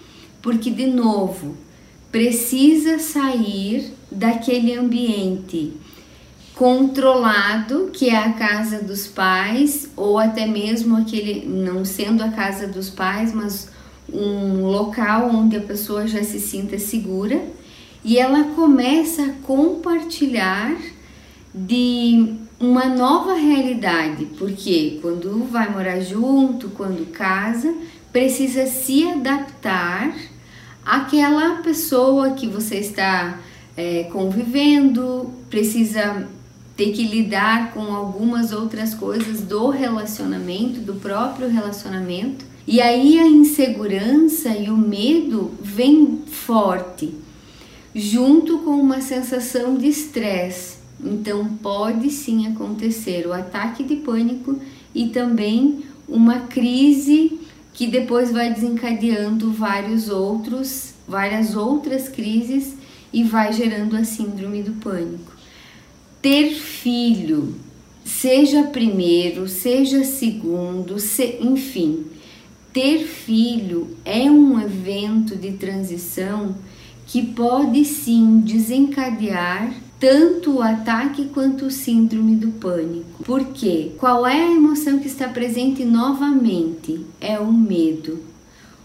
porque 0.42 0.70
de 0.70 0.86
novo, 0.86 1.58
precisa 2.14 3.00
sair 3.00 3.92
daquele 4.12 4.76
ambiente 4.76 5.74
controlado, 6.54 7.90
que 7.92 8.08
é 8.08 8.16
a 8.16 8.34
casa 8.34 8.84
dos 8.84 9.08
pais, 9.08 9.90
ou 9.98 10.20
até 10.20 10.46
mesmo 10.46 10.96
aquele, 10.96 11.44
não 11.48 11.84
sendo 11.84 12.24
a 12.24 12.30
casa 12.30 12.68
dos 12.68 12.88
pais, 12.92 13.34
mas 13.34 13.68
um 14.08 14.68
local 14.68 15.32
onde 15.34 15.58
a 15.58 15.62
pessoa 15.62 16.06
já 16.06 16.24
se 16.24 16.40
sinta 16.40 16.78
segura, 16.78 17.44
e 18.04 18.20
ela 18.20 18.44
começa 18.56 19.24
a 19.24 19.34
compartilhar 19.42 20.78
de 21.52 22.36
uma 22.60 22.86
nova 22.86 23.34
realidade, 23.34 24.26
porque 24.38 25.00
quando 25.02 25.48
vai 25.50 25.68
morar 25.72 26.00
junto, 26.00 26.70
quando 26.70 27.12
casa, 27.12 27.74
precisa 28.12 28.68
se 28.68 29.08
adaptar 29.08 30.14
àquela 30.86 31.62
pessoa 31.62 32.32
que 32.32 32.48
você 32.48 32.76
está 32.76 33.40
é, 33.76 34.04
convivendo, 34.12 35.32
precisa 35.50 36.28
ter 36.76 36.92
que 36.92 37.04
lidar 37.04 37.72
com 37.74 37.94
algumas 37.94 38.52
outras 38.52 38.94
coisas 38.94 39.42
do 39.42 39.70
relacionamento, 39.70 40.80
do 40.80 40.96
próprio 40.96 41.50
relacionamento. 41.50 42.46
E 42.66 42.82
aí 42.82 43.20
a 43.20 43.28
insegurança 43.28 44.50
e 44.50 44.70
o 44.70 44.78
medo 44.78 45.52
vem 45.62 46.22
forte, 46.26 47.14
junto 47.94 48.60
com 48.60 48.72
uma 48.72 49.02
sensação 49.02 49.76
de 49.76 49.88
estresse. 49.88 50.78
Então 51.04 51.46
pode 51.62 52.10
sim 52.10 52.48
acontecer 52.48 53.28
o 53.28 53.34
ataque 53.34 53.84
de 53.84 53.98
pânico 53.98 54.58
e 54.96 55.10
também 55.10 55.84
uma 56.08 56.40
crise 56.40 57.40
que 57.74 57.88
depois 57.88 58.32
vai 58.32 58.54
desencadeando 58.54 59.52
vários 59.52 60.08
outros, 60.08 60.94
várias 61.08 61.56
outras 61.56 62.08
crises 62.08 62.76
e 63.12 63.24
vai 63.24 63.52
gerando 63.52 63.96
a 63.96 64.04
síndrome 64.04 64.62
do 64.62 64.74
pânico. 64.74 65.34
Ter 66.22 66.52
filho, 66.52 67.56
seja 68.06 68.64
primeiro, 68.64 69.48
seja 69.48 70.04
segundo, 70.04 71.00
se, 71.00 71.40
enfim, 71.42 72.06
ter 72.72 73.06
filho 73.06 73.98
é 74.06 74.30
um 74.30 74.60
evento 74.60 75.36
de 75.36 75.54
transição 75.54 76.56
que 77.06 77.22
pode 77.22 77.84
sim 77.86 78.40
desencadear 78.40 79.83
tanto 80.04 80.58
o 80.58 80.62
ataque 80.62 81.30
quanto 81.34 81.68
o 81.68 81.72
síndrome 81.72 82.36
do 82.36 82.50
pânico. 82.52 83.24
Por 83.24 83.46
quê? 83.54 83.94
Qual 83.98 84.28
é 84.28 84.48
a 84.48 84.52
emoção 84.52 85.00
que 85.00 85.08
está 85.08 85.30
presente 85.30 85.86
novamente? 85.86 87.06
É 87.22 87.40
o 87.40 87.50
medo. 87.54 88.20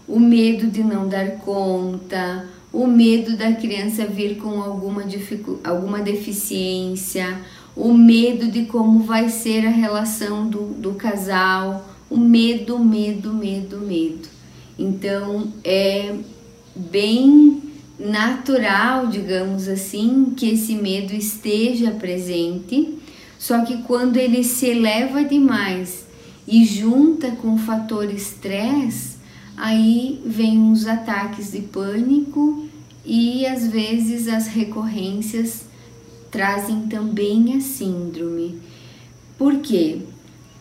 O 0.07 0.17
medo 0.17 0.67
de 0.67 0.81
não 0.81 1.09
dar 1.09 1.31
conta, 1.39 2.45
o 2.71 2.87
medo 2.87 3.35
da 3.35 3.51
criança 3.51 4.05
vir 4.05 4.37
com 4.37 4.61
alguma, 4.61 5.03
alguma 5.61 5.99
deficiência, 5.99 7.41
o 7.75 7.93
medo 7.93 8.49
de 8.49 8.63
como 8.63 8.99
vai 9.03 9.27
ser 9.27 9.67
a 9.67 9.71
relação 9.71 10.47
do, 10.47 10.67
do 10.67 10.93
casal, 10.93 11.85
o 12.09 12.15
medo, 12.15 12.79
medo, 12.79 13.33
medo, 13.33 13.77
medo. 13.81 14.29
Então 14.79 15.51
é 15.65 16.15
bem 16.73 17.58
natural, 17.99 19.07
digamos 19.07 19.67
assim, 19.67 20.33
que 20.35 20.51
esse 20.51 20.75
medo 20.75 21.13
esteja 21.13 21.91
presente, 21.91 22.97
só 23.37 23.63
que 23.65 23.83
quando 23.83 24.17
ele 24.17 24.43
se 24.43 24.67
eleva 24.67 25.23
demais 25.23 26.05
e 26.47 26.65
junta 26.65 27.31
com 27.31 27.55
o 27.55 27.57
fator 27.57 28.11
estresse, 28.11 29.17
aí 29.57 30.21
vem 30.25 30.71
os 30.71 30.87
ataques 30.87 31.51
de 31.51 31.61
pânico 31.61 32.65
e 33.05 33.45
às 33.45 33.67
vezes 33.67 34.27
as 34.27 34.47
recorrências 34.47 35.65
trazem 36.31 36.87
também 36.87 37.55
a 37.55 37.59
síndrome. 37.59 38.59
Por 39.37 39.57
quê? 39.57 40.01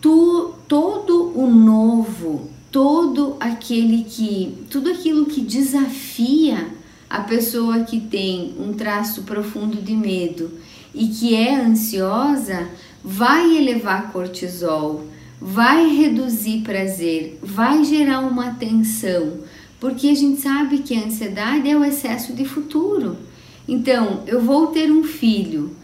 Tu, 0.00 0.54
todo 0.66 1.32
o 1.36 1.52
novo, 1.52 2.48
todo 2.70 3.36
aquele 3.40 4.04
que, 4.04 4.54
tudo 4.70 4.90
aquilo 4.90 5.26
que 5.26 5.40
desafia 5.40 6.77
a 7.08 7.20
pessoa 7.20 7.80
que 7.80 8.00
tem 8.00 8.54
um 8.58 8.72
traço 8.72 9.22
profundo 9.22 9.80
de 9.80 9.94
medo 9.94 10.50
e 10.94 11.08
que 11.08 11.34
é 11.34 11.54
ansiosa, 11.54 12.68
vai 13.02 13.56
elevar 13.56 14.12
cortisol, 14.12 15.04
vai 15.40 15.88
reduzir 15.88 16.62
prazer, 16.62 17.38
vai 17.42 17.84
gerar 17.84 18.20
uma 18.20 18.54
tensão, 18.54 19.38
porque 19.80 20.08
a 20.08 20.14
gente 20.14 20.40
sabe 20.40 20.78
que 20.78 20.94
a 20.94 21.04
ansiedade 21.04 21.70
é 21.70 21.76
o 21.76 21.84
excesso 21.84 22.32
de 22.32 22.44
futuro. 22.44 23.16
Então, 23.66 24.24
eu 24.26 24.40
vou 24.40 24.68
ter 24.68 24.90
um 24.90 25.04
filho, 25.04 25.76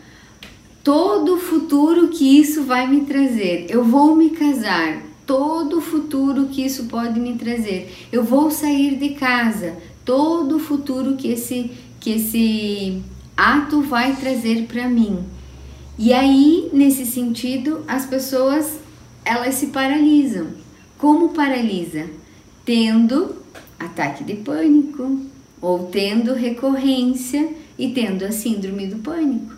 todo 0.83 1.35
o 1.35 1.39
futuro 1.39 2.09
que 2.09 2.39
isso 2.39 2.65
vai 2.65 2.87
me 2.87 3.03
trazer, 3.03 3.67
eu 3.69 3.85
vou 3.85 4.17
me 4.17 4.31
casar, 4.31 5.03
todo 5.27 5.79
o 5.79 5.83
futuro 5.83 6.47
que 6.47 6.65
isso 6.65 6.85
pode 6.85 7.19
me 7.21 7.35
trazer, 7.35 7.95
eu 8.13 8.23
vou 8.23 8.51
sair 8.51 8.97
de 8.97 9.11
casa, 9.11 9.77
todo 10.05 10.57
o 10.57 10.61
futuro 10.61 11.17
que 11.17 11.29
esse, 11.29 11.71
que 12.01 12.11
esse 12.11 13.03
ato 13.37 13.81
vai 13.83 14.15
trazer 14.17 14.67
para 14.67 14.89
mim. 14.89 15.19
E 15.99 16.13
aí, 16.13 16.69
nesse 16.73 17.07
sentido, 17.07 17.85
as 17.87 18.05
pessoas 18.05 18.79
elas 19.25 19.55
se 19.55 19.69
paralisam. 19.69 20.49
Como 20.99 21.31
paralisa? 21.31 22.09
Tendo 22.65 23.37
ataque 23.79 24.25
de 24.25 24.35
pânico 24.35 25.21
ou 25.61 25.85
tendo 25.85 26.35
recorrência 26.35 27.49
e 27.79 27.89
tendo 27.89 28.25
a 28.25 28.33
síndrome 28.33 28.87
do 28.87 28.97
pânico. 28.97 29.55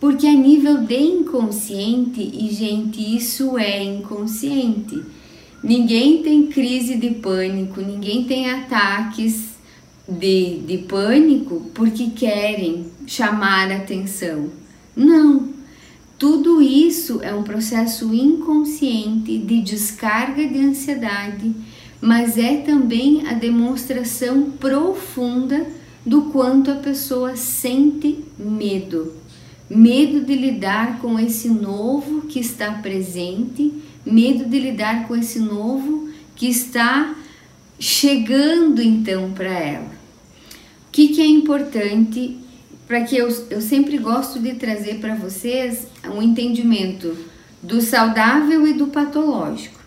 Porque 0.00 0.26
a 0.26 0.32
nível 0.32 0.82
de 0.82 0.98
inconsciente, 0.98 2.20
e 2.20 2.50
gente, 2.50 3.16
isso 3.16 3.56
é 3.56 3.82
inconsciente. 3.82 5.02
Ninguém 5.62 6.22
tem 6.22 6.46
crise 6.48 6.96
de 6.96 7.10
pânico, 7.12 7.80
ninguém 7.80 8.24
tem 8.24 8.50
ataques 8.50 9.55
de, 10.08 10.60
de 10.60 10.78
pânico 10.78 11.62
porque 11.74 12.10
querem 12.10 12.86
chamar 13.06 13.70
atenção. 13.70 14.50
Não, 14.94 15.48
tudo 16.18 16.62
isso 16.62 17.20
é 17.22 17.34
um 17.34 17.42
processo 17.42 18.14
inconsciente 18.14 19.36
de 19.36 19.60
descarga 19.60 20.46
de 20.46 20.58
ansiedade, 20.58 21.54
mas 22.00 22.38
é 22.38 22.58
também 22.58 23.26
a 23.26 23.34
demonstração 23.34 24.50
profunda 24.52 25.66
do 26.04 26.22
quanto 26.22 26.70
a 26.70 26.76
pessoa 26.76 27.36
sente 27.36 28.24
medo. 28.38 29.12
Medo 29.68 30.24
de 30.24 30.34
lidar 30.36 31.00
com 31.00 31.18
esse 31.18 31.48
novo 31.48 32.22
que 32.22 32.38
está 32.38 32.70
presente, 32.72 33.72
medo 34.04 34.48
de 34.48 34.58
lidar 34.60 35.08
com 35.08 35.16
esse 35.16 35.40
novo 35.40 36.08
que 36.36 36.46
está 36.46 37.14
chegando 37.78 38.80
então 38.80 39.32
para 39.32 39.50
ela. 39.50 39.95
Que, 40.96 41.08
que 41.08 41.20
é 41.20 41.26
importante 41.26 42.38
para 42.88 43.02
que 43.02 43.18
eu, 43.18 43.28
eu 43.50 43.60
sempre 43.60 43.98
gosto 43.98 44.38
de 44.38 44.54
trazer 44.54 44.94
para 44.94 45.14
vocês 45.14 45.88
um 46.06 46.22
entendimento 46.22 47.14
do 47.62 47.82
saudável 47.82 48.66
e 48.66 48.72
do 48.72 48.86
patológico. 48.86 49.78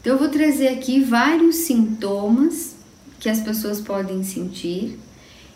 Então, 0.00 0.14
eu 0.14 0.18
vou 0.18 0.30
trazer 0.30 0.68
aqui 0.68 1.00
vários 1.00 1.56
sintomas 1.56 2.76
que 3.20 3.28
as 3.28 3.42
pessoas 3.42 3.82
podem 3.82 4.22
sentir 4.22 4.98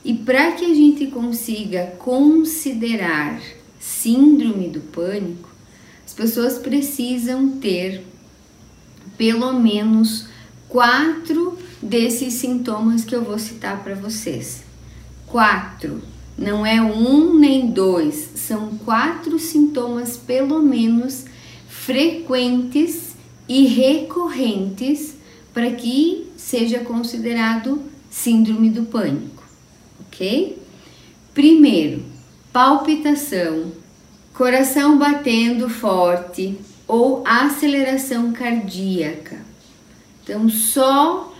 e 0.04 0.12
para 0.12 0.52
que 0.52 0.66
a 0.66 0.74
gente 0.74 1.06
consiga 1.06 1.86
considerar 1.98 3.40
síndrome 3.80 4.68
do 4.68 4.80
pânico, 4.80 5.48
as 6.04 6.12
pessoas 6.12 6.58
precisam 6.58 7.52
ter 7.52 8.04
pelo 9.16 9.54
menos 9.58 10.26
quatro 10.68 11.56
desses 11.82 12.34
sintomas 12.34 13.06
que 13.06 13.16
eu 13.16 13.24
vou 13.24 13.38
citar 13.38 13.82
para 13.82 13.94
vocês. 13.94 14.70
Quatro 15.32 16.02
não 16.36 16.66
é 16.66 16.78
um 16.82 17.38
nem 17.38 17.70
dois, 17.70 18.32
são 18.34 18.76
quatro 18.84 19.38
sintomas, 19.38 20.14
pelo 20.14 20.60
menos, 20.60 21.24
frequentes 21.66 23.16
e 23.48 23.66
recorrentes 23.66 25.14
para 25.54 25.70
que 25.70 26.30
seja 26.36 26.80
considerado 26.80 27.80
síndrome 28.10 28.68
do 28.68 28.82
pânico, 28.82 29.42
ok? 30.00 30.62
Primeiro, 31.32 32.04
palpitação, 32.52 33.72
coração 34.34 34.98
batendo 34.98 35.66
forte 35.70 36.58
ou 36.86 37.22
aceleração 37.26 38.32
cardíaca. 38.32 39.38
Então, 40.22 40.46
só 40.50 41.32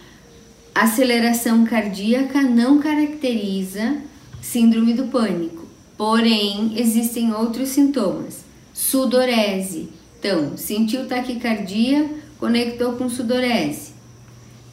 aceleração 0.75 1.65
cardíaca 1.65 2.43
não 2.43 2.79
caracteriza 2.79 3.97
síndrome 4.41 4.93
do 4.93 5.05
pânico, 5.05 5.67
porém 5.97 6.73
existem 6.77 7.33
outros 7.33 7.69
sintomas. 7.71 8.45
Sudorese. 8.75 9.91
Então, 10.19 10.57
sentiu 10.57 11.07
taquicardia, 11.07 12.11
conectou 12.39 12.95
com 12.95 13.09
sudorese. 13.09 13.93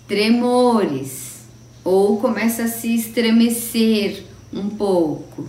Tremores 0.07 1.43
ou 1.83 2.17
começa 2.17 2.63
a 2.63 2.67
se 2.67 2.93
estremecer 2.95 4.23
um 4.53 4.69
pouco. 4.69 5.47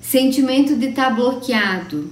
Sentimento 0.00 0.76
de 0.76 0.88
estar 0.88 1.10
tá 1.10 1.14
bloqueado. 1.14 2.10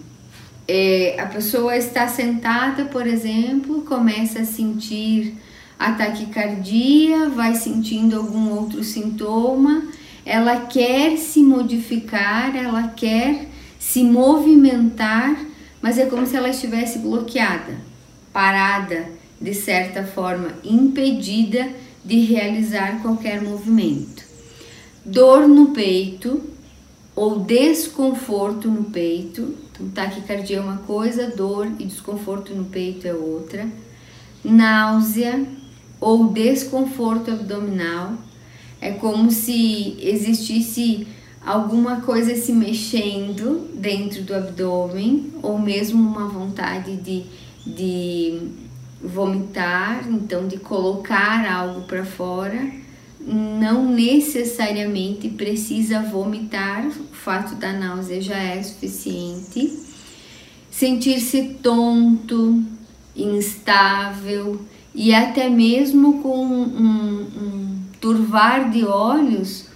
É, 0.66 1.16
a 1.18 1.26
pessoa 1.26 1.76
está 1.76 2.06
sentada, 2.06 2.84
por 2.84 3.06
exemplo, 3.06 3.82
começa 3.82 4.40
a 4.40 4.44
sentir 4.44 5.34
ataque 5.80 6.26
cardíaco, 6.26 7.30
vai 7.30 7.54
sentindo 7.54 8.16
algum 8.16 8.50
outro 8.50 8.84
sintoma, 8.84 9.88
ela 10.26 10.66
quer 10.66 11.16
se 11.16 11.42
modificar, 11.42 12.54
ela 12.54 12.88
quer 12.88 13.48
se 13.78 14.04
movimentar, 14.04 15.42
mas 15.80 15.96
é 15.96 16.04
como 16.04 16.26
se 16.26 16.36
ela 16.36 16.50
estivesse 16.50 16.98
bloqueada, 16.98 17.78
parada, 18.30 19.08
de 19.40 19.54
certa 19.54 20.04
forma, 20.04 20.52
impedida 20.62 21.70
de 22.04 22.20
realizar 22.20 23.00
qualquer 23.00 23.40
movimento. 23.40 24.22
Dor 25.02 25.48
no 25.48 25.68
peito 25.68 26.42
ou 27.16 27.38
desconforto 27.38 28.68
no 28.68 28.84
peito, 28.84 29.56
então 29.72 29.88
taquicardia 29.88 30.58
é 30.58 30.60
uma 30.60 30.76
coisa, 30.76 31.28
dor 31.28 31.66
e 31.78 31.86
desconforto 31.86 32.54
no 32.54 32.66
peito 32.66 33.08
é 33.08 33.14
outra. 33.14 33.66
Náusea 34.44 35.59
ou 36.00 36.28
desconforto 36.28 37.30
abdominal, 37.30 38.14
é 38.80 38.92
como 38.92 39.30
se 39.30 39.96
existisse 40.00 41.06
alguma 41.44 42.00
coisa 42.00 42.34
se 42.34 42.52
mexendo 42.52 43.68
dentro 43.74 44.22
do 44.22 44.34
abdômen, 44.34 45.32
ou 45.42 45.58
mesmo 45.58 46.00
uma 46.00 46.28
vontade 46.28 46.96
de, 46.96 47.24
de 47.66 48.48
vomitar, 49.02 50.08
então 50.08 50.48
de 50.48 50.58
colocar 50.58 51.50
algo 51.50 51.82
para 51.82 52.04
fora, 52.04 52.70
não 53.20 53.92
necessariamente 53.92 55.28
precisa 55.28 56.00
vomitar, 56.02 56.86
o 56.86 57.14
fato 57.14 57.54
da 57.54 57.72
náusea 57.72 58.20
já 58.20 58.38
é 58.38 58.62
suficiente. 58.62 59.78
Sentir-se 60.70 61.58
tonto, 61.62 62.62
instável 63.14 64.60
e 64.94 65.14
até 65.14 65.48
mesmo 65.48 66.22
com 66.22 66.44
um, 66.46 67.20
um 67.22 67.78
turvar 68.00 68.70
de 68.70 68.84
olhos 68.84 69.66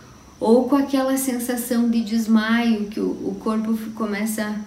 ou 0.40 0.68
com 0.68 0.77
aquela 0.77 1.16
sensação 1.16 1.88
de 1.88 2.03
desmaio 2.03 2.87
que 2.87 3.00
o, 3.00 3.07
o 3.07 3.37
corpo 3.40 3.77
começa 3.94 4.61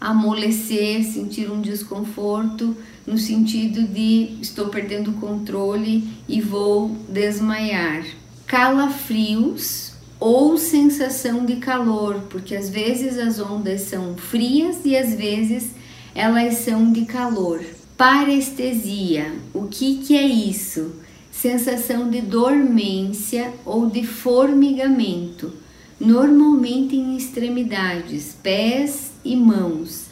a 0.00 0.10
amolecer, 0.10 1.02
sentir 1.02 1.50
um 1.50 1.60
desconforto 1.60 2.76
no 3.06 3.18
sentido 3.18 3.82
de 3.86 4.36
estou 4.40 4.68
perdendo 4.68 5.10
o 5.10 5.14
controle 5.14 6.06
e 6.28 6.40
vou 6.40 6.96
desmaiar. 7.08 8.04
Calafrios 8.46 9.94
ou 10.20 10.56
sensação 10.56 11.44
de 11.44 11.56
calor, 11.56 12.20
porque 12.30 12.54
às 12.54 12.70
vezes 12.70 13.18
as 13.18 13.38
ondas 13.38 13.82
são 13.82 14.16
frias 14.16 14.78
e 14.84 14.96
às 14.96 15.14
vezes 15.14 15.70
elas 16.14 16.58
são 16.58 16.92
de 16.92 17.04
calor. 17.04 17.60
Parestesia, 17.96 19.32
o 19.52 19.68
que, 19.68 19.98
que 19.98 20.16
é 20.16 20.26
isso? 20.26 21.04
sensação 21.34 22.08
de 22.08 22.20
dormência 22.20 23.52
ou 23.66 23.90
de 23.90 24.06
formigamento, 24.06 25.52
normalmente 26.00 26.96
em 26.96 27.16
extremidades, 27.16 28.36
pés 28.42 29.10
e 29.24 29.36
mãos. 29.36 30.06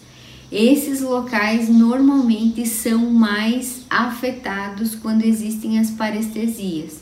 Esses 0.51 1.01
locais 1.01 1.69
normalmente 1.69 2.67
são 2.67 3.11
mais 3.11 3.83
afetados 3.89 4.95
quando 4.95 5.25
existem 5.25 5.79
as 5.79 5.91
parestesias. 5.91 7.01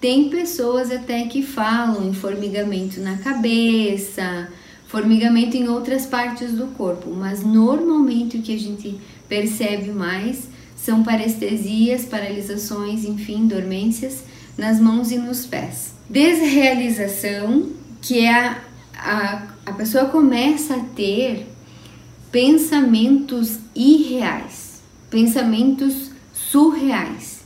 Tem 0.00 0.30
pessoas 0.30 0.90
até 0.90 1.26
que 1.26 1.42
falam 1.42 2.08
em 2.08 2.14
formigamento 2.14 2.98
na 3.00 3.18
cabeça, 3.18 4.48
formigamento 4.88 5.56
em 5.56 5.68
outras 5.68 6.06
partes 6.06 6.52
do 6.52 6.66
corpo, 6.68 7.10
mas 7.10 7.44
normalmente 7.44 8.38
o 8.38 8.42
que 8.42 8.54
a 8.54 8.58
gente 8.58 8.98
percebe 9.30 9.92
mais 9.92 10.48
são 10.76 11.02
parestesias, 11.04 12.04
paralisações, 12.04 13.04
enfim, 13.04 13.46
dormências 13.46 14.24
nas 14.58 14.80
mãos 14.80 15.12
e 15.12 15.18
nos 15.18 15.46
pés. 15.46 15.94
Desrealização, 16.08 17.68
que 18.02 18.18
é 18.20 18.34
a, 18.34 18.62
a, 18.98 19.42
a 19.66 19.72
pessoa 19.72 20.06
começa 20.06 20.74
a 20.74 20.80
ter 20.80 21.46
pensamentos 22.32 23.58
irreais, 23.74 24.82
pensamentos 25.10 26.10
surreais, 26.32 27.40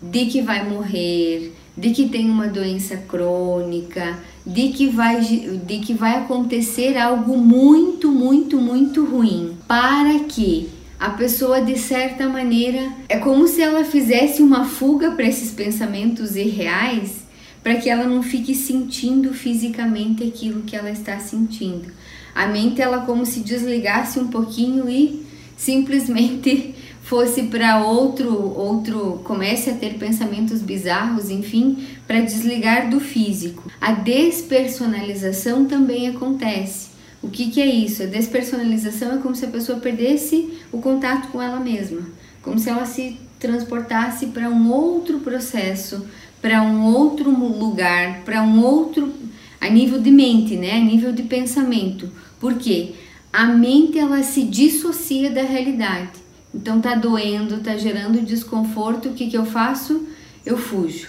de 0.00 0.26
que 0.26 0.42
vai 0.42 0.68
morrer, 0.68 1.54
de 1.76 1.90
que 1.90 2.08
tem 2.08 2.30
uma 2.30 2.46
doença 2.46 2.96
crônica, 2.96 4.18
de 4.46 4.68
que 4.68 4.88
vai, 4.88 5.20
de 5.20 5.78
que 5.78 5.94
vai 5.94 6.16
acontecer 6.18 6.96
algo 6.96 7.36
muito, 7.36 8.10
muito, 8.12 8.58
muito 8.58 9.04
ruim, 9.04 9.56
para 9.66 10.20
que 10.20 10.75
a 10.98 11.10
pessoa 11.10 11.60
de 11.60 11.78
certa 11.78 12.28
maneira 12.28 12.90
é 13.08 13.18
como 13.18 13.46
se 13.46 13.60
ela 13.60 13.84
fizesse 13.84 14.42
uma 14.42 14.64
fuga 14.64 15.10
para 15.12 15.26
esses 15.26 15.50
pensamentos 15.50 16.36
irreais 16.36 17.26
para 17.62 17.76
que 17.76 17.90
ela 17.90 18.04
não 18.04 18.22
fique 18.22 18.54
sentindo 18.54 19.34
fisicamente 19.34 20.22
aquilo 20.22 20.62
que 20.62 20.76
ela 20.76 20.88
está 20.88 21.18
sentindo. 21.18 21.92
A 22.32 22.46
mente 22.46 22.80
ela 22.80 23.00
como 23.00 23.26
se 23.26 23.40
desligasse 23.40 24.20
um 24.20 24.28
pouquinho 24.28 24.88
e 24.88 25.26
simplesmente 25.56 26.76
fosse 27.02 27.42
para 27.44 27.82
outro 27.82 28.32
outro 28.56 29.20
comece 29.24 29.70
a 29.70 29.74
ter 29.74 29.94
pensamentos 29.94 30.62
bizarros, 30.62 31.28
enfim, 31.28 31.88
para 32.06 32.20
desligar 32.20 32.88
do 32.88 33.00
físico. 33.00 33.70
A 33.80 33.90
despersonalização 33.92 35.64
também 35.64 36.08
acontece. 36.08 36.95
O 37.22 37.28
que, 37.28 37.50
que 37.50 37.60
é 37.60 37.66
isso? 37.66 38.02
A 38.02 38.06
despersonalização 38.06 39.14
é 39.14 39.18
como 39.18 39.34
se 39.34 39.44
a 39.44 39.48
pessoa 39.48 39.78
perdesse 39.78 40.58
o 40.70 40.78
contato 40.78 41.28
com 41.28 41.40
ela 41.40 41.58
mesma, 41.58 42.02
como 42.42 42.58
se 42.58 42.68
ela 42.68 42.86
se 42.86 43.18
transportasse 43.38 44.26
para 44.26 44.48
um 44.48 44.70
outro 44.70 45.20
processo, 45.20 46.06
para 46.40 46.62
um 46.62 46.84
outro 46.84 47.30
lugar, 47.30 48.22
para 48.24 48.42
um 48.42 48.62
outro 48.62 49.12
a 49.60 49.68
nível 49.68 50.00
de 50.00 50.10
mente, 50.10 50.56
né? 50.56 50.72
A 50.72 50.80
nível 50.80 51.12
de 51.12 51.22
pensamento. 51.22 52.10
Por 52.38 52.54
quê? 52.54 52.94
A 53.32 53.46
mente 53.46 53.98
ela 53.98 54.22
se 54.22 54.42
dissocia 54.44 55.30
da 55.30 55.42
realidade. 55.42 56.10
Então 56.54 56.80
tá 56.80 56.94
doendo, 56.94 57.58
tá 57.58 57.76
gerando 57.76 58.24
desconforto, 58.24 59.08
o 59.08 59.12
que 59.12 59.28
que 59.28 59.36
eu 59.36 59.44
faço? 59.44 60.06
Eu 60.44 60.56
fujo. 60.56 61.08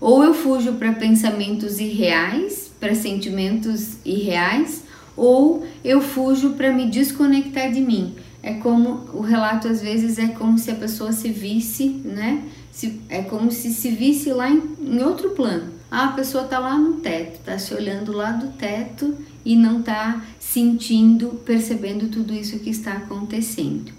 Ou 0.00 0.22
eu 0.22 0.32
fujo 0.32 0.74
para 0.74 0.92
pensamentos 0.92 1.80
irreais, 1.80 2.70
para 2.78 2.94
sentimentos 2.94 3.96
irreais, 4.04 4.84
ou 5.16 5.66
eu 5.84 6.00
fujo 6.00 6.50
para 6.50 6.72
me 6.72 6.90
desconectar 6.90 7.72
de 7.72 7.80
mim. 7.80 8.14
É 8.42 8.54
como 8.54 9.08
o 9.12 9.20
relato 9.20 9.66
às 9.66 9.80
vezes 9.80 10.18
é 10.18 10.28
como 10.28 10.58
se 10.58 10.70
a 10.70 10.74
pessoa 10.74 11.12
se 11.12 11.30
visse, 11.30 11.88
né? 12.04 12.44
Se, 12.70 13.00
é 13.08 13.22
como 13.22 13.50
se 13.50 13.72
se 13.72 13.90
visse 13.90 14.30
lá 14.30 14.50
em, 14.50 14.62
em 14.80 15.02
outro 15.02 15.30
plano. 15.30 15.72
Ah, 15.90 16.06
a 16.06 16.12
pessoa 16.12 16.44
tá 16.44 16.58
lá 16.58 16.76
no 16.76 16.94
teto, 16.94 17.40
tá 17.44 17.58
se 17.58 17.72
olhando 17.72 18.12
lá 18.12 18.32
do 18.32 18.48
teto 18.56 19.16
e 19.44 19.56
não 19.56 19.82
tá 19.82 20.24
sentindo, 20.38 21.40
percebendo 21.44 22.08
tudo 22.08 22.34
isso 22.34 22.58
que 22.58 22.70
está 22.70 22.92
acontecendo. 22.92 23.92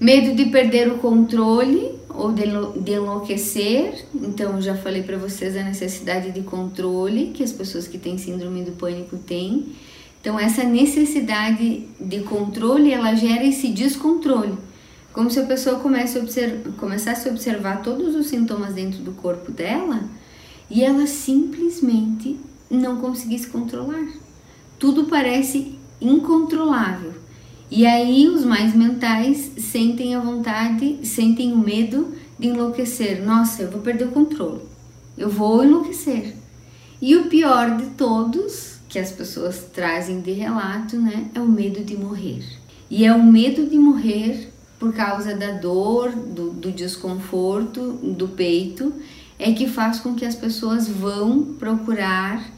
Medo 0.00 0.34
de 0.34 0.46
perder 0.46 0.90
o 0.90 0.98
controle 0.98 1.92
ou 2.08 2.32
de, 2.32 2.44
de 2.80 2.92
enlouquecer. 2.92 4.06
Então, 4.14 4.60
já 4.60 4.76
falei 4.76 5.02
para 5.02 5.16
vocês 5.16 5.56
a 5.56 5.62
necessidade 5.62 6.30
de 6.30 6.42
controle 6.42 7.32
que 7.34 7.42
as 7.42 7.52
pessoas 7.52 7.88
que 7.88 7.98
têm 7.98 8.16
síndrome 8.16 8.62
do 8.62 8.72
pânico 8.72 9.16
têm 9.16 9.66
então 10.24 10.40
essa 10.40 10.64
necessidade 10.64 11.86
de 12.00 12.20
controle, 12.20 12.90
ela 12.90 13.14
gera 13.14 13.44
esse 13.44 13.68
descontrole. 13.68 14.54
Como 15.12 15.30
se 15.30 15.38
a 15.38 15.44
pessoa 15.44 15.80
comece 15.80 16.18
a 16.18 16.72
começasse 16.78 17.28
a 17.28 17.30
observar 17.30 17.82
todos 17.82 18.14
os 18.14 18.28
sintomas 18.28 18.72
dentro 18.72 19.00
do 19.00 19.12
corpo 19.12 19.52
dela 19.52 20.02
e 20.70 20.82
ela 20.82 21.06
simplesmente 21.06 22.40
não 22.70 22.96
conseguisse 23.02 23.48
controlar. 23.48 24.02
Tudo 24.78 25.04
parece 25.04 25.78
incontrolável. 26.00 27.12
E 27.70 27.84
aí 27.84 28.26
os 28.26 28.46
mais 28.46 28.74
mentais 28.74 29.52
sentem 29.58 30.14
a 30.14 30.20
vontade, 30.20 31.00
sentem 31.06 31.52
o 31.52 31.58
medo 31.58 32.14
de 32.38 32.48
enlouquecer. 32.48 33.22
Nossa, 33.22 33.64
eu 33.64 33.70
vou 33.70 33.82
perder 33.82 34.06
o 34.06 34.12
controle. 34.12 34.62
Eu 35.18 35.28
vou 35.28 35.62
enlouquecer. 35.62 36.34
E 36.98 37.14
o 37.14 37.28
pior 37.28 37.76
de 37.76 37.88
todos, 37.90 38.73
que 38.94 38.98
as 39.00 39.10
pessoas 39.10 39.66
trazem 39.72 40.20
de 40.20 40.30
relato, 40.30 40.96
né, 40.96 41.28
é 41.34 41.40
o 41.40 41.48
medo 41.48 41.82
de 41.82 41.96
morrer. 41.96 42.44
E 42.88 43.04
é 43.04 43.12
o 43.12 43.20
medo 43.20 43.66
de 43.66 43.76
morrer 43.76 44.52
por 44.78 44.94
causa 44.94 45.34
da 45.34 45.50
dor, 45.50 46.12
do, 46.12 46.50
do 46.50 46.70
desconforto 46.70 47.94
do 47.94 48.28
peito, 48.28 48.94
é 49.36 49.52
que 49.52 49.66
faz 49.66 49.98
com 49.98 50.14
que 50.14 50.24
as 50.24 50.36
pessoas 50.36 50.86
vão 50.86 51.56
procurar 51.58 52.48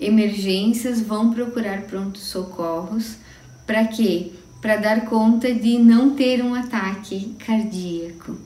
emergências, 0.00 1.00
vão 1.00 1.32
procurar 1.32 1.82
prontos 1.82 2.22
socorros, 2.22 3.18
para 3.64 3.84
quê? 3.84 4.32
Para 4.60 4.78
dar 4.78 5.04
conta 5.04 5.54
de 5.54 5.78
não 5.78 6.16
ter 6.16 6.42
um 6.42 6.52
ataque 6.52 7.32
cardíaco. 7.46 8.36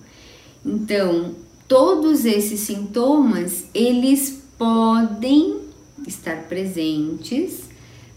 Então, 0.63 1.35
todos 1.67 2.27
esses 2.27 2.61
sintomas, 2.61 3.65
eles 3.73 4.43
podem 4.59 5.60
estar 6.11 6.45
presentes 6.45 7.63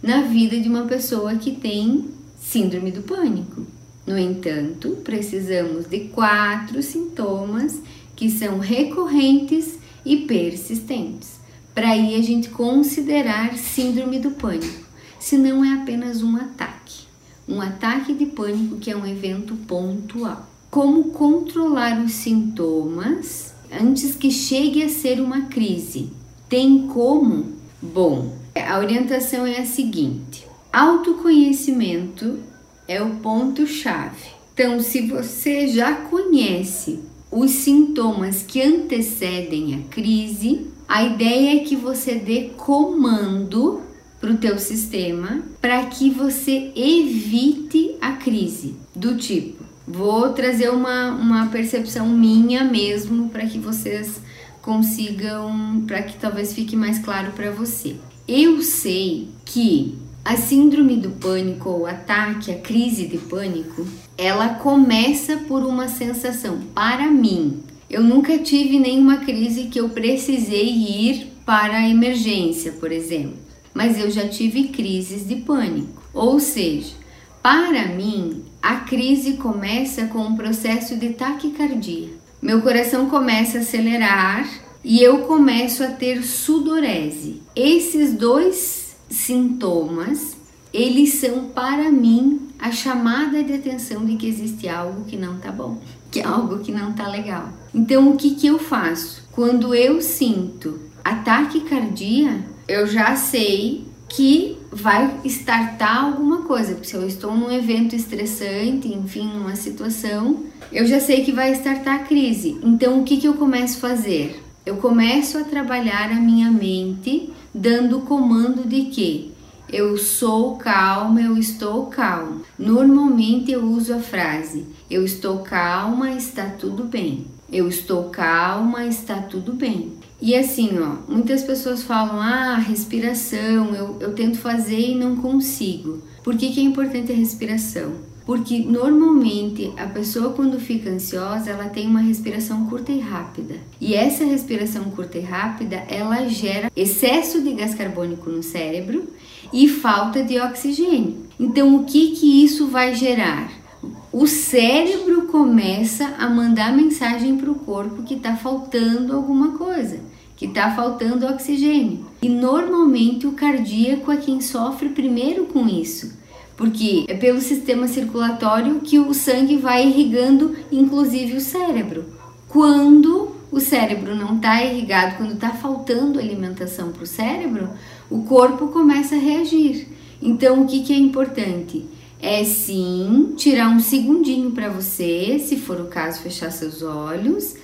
na 0.01 0.23
vida 0.23 0.59
de 0.59 0.67
uma 0.67 0.85
pessoa 0.85 1.35
que 1.35 1.51
tem 1.51 2.09
síndrome 2.39 2.91
do 2.91 3.03
pânico. 3.03 3.65
No 4.05 4.17
entanto, 4.17 4.97
precisamos 5.03 5.85
de 5.85 6.01
quatro 6.09 6.83
sintomas 6.83 7.79
que 8.15 8.29
são 8.29 8.59
recorrentes 8.59 9.79
e 10.05 10.17
persistentes, 10.17 11.39
para 11.73 11.89
aí 11.89 12.15
a 12.15 12.21
gente 12.21 12.49
considerar 12.49 13.57
síndrome 13.57 14.19
do 14.19 14.31
pânico, 14.31 14.85
se 15.19 15.37
não 15.37 15.63
é 15.63 15.81
apenas 15.81 16.21
um 16.21 16.35
ataque. 16.35 17.03
Um 17.47 17.61
ataque 17.61 18.13
de 18.13 18.25
pânico 18.25 18.77
que 18.77 18.91
é 18.91 18.95
um 18.95 19.05
evento 19.05 19.55
pontual. 19.67 20.49
Como 20.69 21.05
controlar 21.05 22.03
os 22.03 22.11
sintomas 22.11 23.53
antes 23.71 24.15
que 24.15 24.31
chegue 24.31 24.83
a 24.83 24.89
ser 24.89 25.21
uma 25.21 25.43
crise? 25.43 26.09
Tem 26.49 26.87
como? 26.87 27.52
Bom, 27.83 28.33
a 28.55 28.79
orientação 28.79 29.45
é 29.45 29.59
a 29.59 29.65
seguinte: 29.65 30.47
autoconhecimento 30.71 32.39
é 32.87 33.01
o 33.01 33.15
ponto-chave. 33.17 34.31
Então, 34.53 34.79
se 34.79 35.01
você 35.01 35.67
já 35.67 35.93
conhece 35.93 37.01
os 37.29 37.51
sintomas 37.51 38.41
que 38.41 38.61
antecedem 38.61 39.75
a 39.75 39.93
crise, 39.93 40.67
a 40.87 41.03
ideia 41.03 41.57
é 41.57 41.63
que 41.65 41.75
você 41.75 42.15
dê 42.15 42.51
comando 42.55 43.81
para 44.21 44.31
o 44.31 44.37
teu 44.37 44.57
sistema 44.57 45.43
para 45.59 45.85
que 45.87 46.09
você 46.09 46.71
evite 46.75 47.97
a 47.99 48.13
crise 48.13 48.75
do 48.95 49.17
tipo. 49.17 49.61
Vou 49.85 50.31
trazer 50.31 50.69
uma, 50.69 51.11
uma 51.11 51.47
percepção 51.47 52.07
minha 52.07 52.63
mesmo 52.63 53.27
para 53.27 53.45
que 53.45 53.59
vocês 53.59 54.21
consigam, 54.63 55.83
para 55.85 56.01
que 56.01 56.17
talvez 56.17 56.53
fique 56.53 56.75
mais 56.75 56.97
claro 56.97 57.33
para 57.33 57.51
você. 57.51 57.97
Eu 58.25 58.63
sei 58.63 59.27
que 59.45 59.95
a 60.23 60.37
síndrome 60.37 60.95
do 60.95 61.11
pânico 61.11 61.69
ou 61.69 61.85
ataque, 61.85 62.49
a 62.49 62.57
crise 62.57 63.05
de 63.05 63.17
pânico, 63.17 63.85
ela 64.17 64.55
começa 64.55 65.35
por 65.49 65.63
uma 65.63 65.89
sensação. 65.89 66.61
Para 66.73 67.11
mim, 67.11 67.61
eu 67.89 68.01
nunca 68.01 68.37
tive 68.37 68.79
nenhuma 68.79 69.17
crise 69.17 69.65
que 69.65 69.79
eu 69.79 69.89
precisei 69.89 70.69
ir 70.69 71.33
para 71.45 71.79
a 71.79 71.89
emergência, 71.89 72.71
por 72.71 72.89
exemplo, 72.89 73.37
mas 73.73 73.99
eu 73.99 74.09
já 74.09 74.29
tive 74.29 74.69
crises 74.69 75.27
de 75.27 75.35
pânico. 75.35 76.01
Ou 76.13 76.39
seja, 76.39 76.93
para 77.41 77.89
mim, 77.89 78.43
a 78.61 78.77
crise 78.77 79.33
começa 79.33 80.05
com 80.05 80.19
um 80.19 80.37
processo 80.37 80.95
de 80.95 81.09
taquicardia. 81.09 82.22
Meu 82.43 82.61
coração 82.61 83.09
começa 83.09 83.59
a 83.59 83.61
acelerar 83.61 84.45
e 84.83 85.01
eu 85.01 85.19
começo 85.19 85.81
a 85.81 85.87
ter 85.87 86.21
sudorese. 86.23 87.41
Esses 87.55 88.11
dois 88.11 88.97
sintomas, 89.09 90.35
eles 90.73 91.13
são 91.13 91.45
para 91.45 91.89
mim 91.89 92.49
a 92.59 92.69
chamada 92.69 93.41
de 93.41 93.53
atenção 93.53 94.05
de 94.05 94.17
que 94.17 94.27
existe 94.27 94.67
algo 94.67 95.05
que 95.05 95.15
não 95.15 95.37
tá 95.37 95.53
bom, 95.53 95.81
que 96.11 96.19
é 96.19 96.25
algo 96.25 96.59
que 96.59 96.73
não 96.73 96.91
tá 96.91 97.07
legal. 97.07 97.47
Então 97.73 98.09
o 98.09 98.17
que 98.17 98.35
que 98.35 98.47
eu 98.47 98.59
faço? 98.59 99.23
Quando 99.31 99.73
eu 99.73 100.01
sinto 100.01 100.81
ataque 101.01 101.61
cardíaco, 101.61 102.43
eu 102.67 102.85
já 102.85 103.15
sei 103.15 103.85
que 104.15 104.57
vai 104.71 105.19
startar 105.25 106.05
alguma 106.05 106.43
coisa. 106.43 106.77
Se 106.83 106.95
eu 106.95 107.07
estou 107.07 107.35
num 107.35 107.51
evento 107.51 107.95
estressante, 107.95 108.87
enfim, 108.87 109.27
numa 109.27 109.55
situação, 109.55 110.43
eu 110.71 110.85
já 110.85 110.99
sei 110.99 111.23
que 111.23 111.31
vai 111.31 111.51
startar 111.53 111.95
a 111.95 112.03
crise. 112.03 112.57
Então 112.63 113.01
o 113.01 113.03
que 113.03 113.17
que 113.17 113.27
eu 113.27 113.33
começo 113.33 113.77
a 113.77 113.89
fazer? 113.89 114.41
Eu 114.65 114.77
começo 114.77 115.37
a 115.37 115.43
trabalhar 115.43 116.11
a 116.11 116.21
minha 116.21 116.49
mente 116.49 117.31
dando 117.53 118.01
comando 118.01 118.67
de 118.67 118.83
que 118.83 119.33
eu 119.71 119.97
sou 119.97 120.55
calma, 120.57 121.19
eu 121.21 121.37
estou 121.37 121.87
calma. 121.87 122.41
Normalmente 122.57 123.51
eu 123.51 123.63
uso 123.63 123.93
a 123.93 123.99
frase 123.99 124.65
eu 124.93 125.03
estou 125.03 125.39
calma, 125.39 126.11
está 126.11 126.45
tudo 126.45 126.83
bem. 126.83 127.25
Eu 127.53 127.69
estou 127.69 128.05
calma, 128.05 128.83
está 128.87 129.21
tudo 129.21 129.53
bem. 129.53 129.93
E 130.19 130.35
assim, 130.35 130.71
ó, 130.79 130.95
muitas 131.07 131.43
pessoas 131.43 131.83
falam: 131.83 132.19
ah, 132.19 132.55
respiração, 132.55 133.75
eu, 133.75 133.97
eu 133.99 134.13
tento 134.13 134.39
fazer 134.39 134.79
e 134.79 134.95
não 134.95 135.17
consigo. 135.17 136.01
Por 136.23 136.35
que, 136.35 136.51
que 136.51 136.59
é 136.59 136.63
importante 136.63 137.11
a 137.11 137.15
respiração? 137.15 137.91
Porque 138.25 138.59
normalmente 138.59 139.71
a 139.77 139.85
pessoa 139.85 140.33
quando 140.33 140.59
fica 140.59 140.89
ansiosa, 140.89 141.51
ela 141.51 141.65
tem 141.65 141.85
uma 141.85 141.99
respiração 141.99 142.65
curta 142.65 142.91
e 142.91 142.99
rápida. 142.99 143.55
E 143.79 143.93
essa 143.93 144.23
respiração 144.23 144.85
curta 144.85 145.19
e 145.19 145.21
rápida, 145.21 145.75
ela 145.87 146.25
gera 146.27 146.71
excesso 146.75 147.41
de 147.41 147.53
gás 147.53 147.75
carbônico 147.75 148.31
no 148.31 148.41
cérebro 148.41 149.09
e 149.51 149.67
falta 149.67 150.23
de 150.23 150.39
oxigênio. 150.39 151.27
Então, 151.39 151.75
o 151.75 151.83
que 151.83 152.15
que 152.15 152.43
isso 152.43 152.67
vai 152.67 152.95
gerar? 152.95 153.62
O 154.11 154.27
cérebro 154.27 155.23
começa 155.23 156.15
a 156.17 156.29
mandar 156.29 156.75
mensagem 156.75 157.37
para 157.37 157.51
o 157.51 157.55
corpo 157.55 158.03
que 158.03 158.15
está 158.15 158.35
faltando 158.35 159.15
alguma 159.15 159.57
coisa, 159.57 159.99
que 160.35 160.45
está 160.45 160.75
faltando 160.75 161.25
oxigênio. 161.25 162.05
E 162.21 162.29
normalmente 162.29 163.27
o 163.27 163.33
cardíaco 163.33 164.11
é 164.11 164.17
quem 164.17 164.41
sofre 164.41 164.89
primeiro 164.89 165.45
com 165.45 165.67
isso 165.67 166.23
porque 166.55 167.05
é 167.07 167.15
pelo 167.15 167.41
sistema 167.41 167.87
circulatório 167.87 168.79
que 168.81 168.99
o 168.99 169.13
sangue 169.13 169.57
vai 169.57 169.87
irrigando, 169.87 170.55
inclusive 170.71 171.35
o 171.35 171.41
cérebro. 171.41 172.05
Quando 172.47 173.31
o 173.51 173.59
cérebro 173.59 174.15
não 174.15 174.35
está 174.35 174.63
irrigado, 174.63 175.17
quando 175.17 175.33
está 175.33 175.49
faltando 175.49 176.19
alimentação 176.19 176.91
para 176.91 177.03
o 177.03 177.07
cérebro, 177.07 177.69
o 178.09 178.23
corpo 178.23 178.67
começa 178.67 179.15
a 179.15 179.19
reagir. 179.19 179.87
Então, 180.21 180.61
o 180.61 180.67
que, 180.67 180.83
que 180.83 180.93
é 180.93 180.97
importante? 180.97 181.85
É 182.25 182.45
sim 182.45 183.33
tirar 183.35 183.67
um 183.67 183.81
segundinho 183.81 184.51
para 184.51 184.69
você, 184.69 185.37
se 185.45 185.57
for 185.57 185.81
o 185.81 185.87
caso, 185.87 186.21
fechar 186.21 186.49
seus 186.53 186.81
olhos 186.81 187.55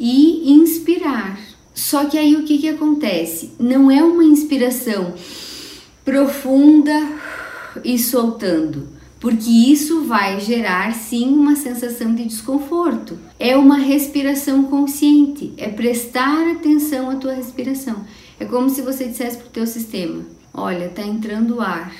e 0.00 0.50
inspirar. 0.52 1.38
Só 1.74 2.06
que 2.06 2.16
aí 2.16 2.34
o 2.34 2.44
que, 2.44 2.56
que 2.56 2.68
acontece? 2.70 3.50
Não 3.60 3.90
é 3.90 4.02
uma 4.02 4.24
inspiração 4.24 5.12
profunda 6.02 6.98
e 7.84 7.98
soltando, 7.98 8.88
porque 9.20 9.50
isso 9.50 10.04
vai 10.04 10.40
gerar 10.40 10.94
sim 10.94 11.28
uma 11.28 11.54
sensação 11.54 12.14
de 12.14 12.24
desconforto. 12.24 13.18
É 13.38 13.54
uma 13.54 13.76
respiração 13.76 14.64
consciente, 14.64 15.52
é 15.58 15.68
prestar 15.68 16.52
atenção 16.52 17.10
à 17.10 17.16
tua 17.16 17.34
respiração. 17.34 18.02
É 18.40 18.46
como 18.46 18.70
se 18.70 18.80
você 18.80 19.04
dissesse 19.04 19.36
para 19.36 19.48
o 19.48 19.50
teu 19.50 19.66
sistema: 19.66 20.24
olha, 20.54 20.88
tá 20.88 21.02
entrando 21.02 21.60
ar, 21.60 21.92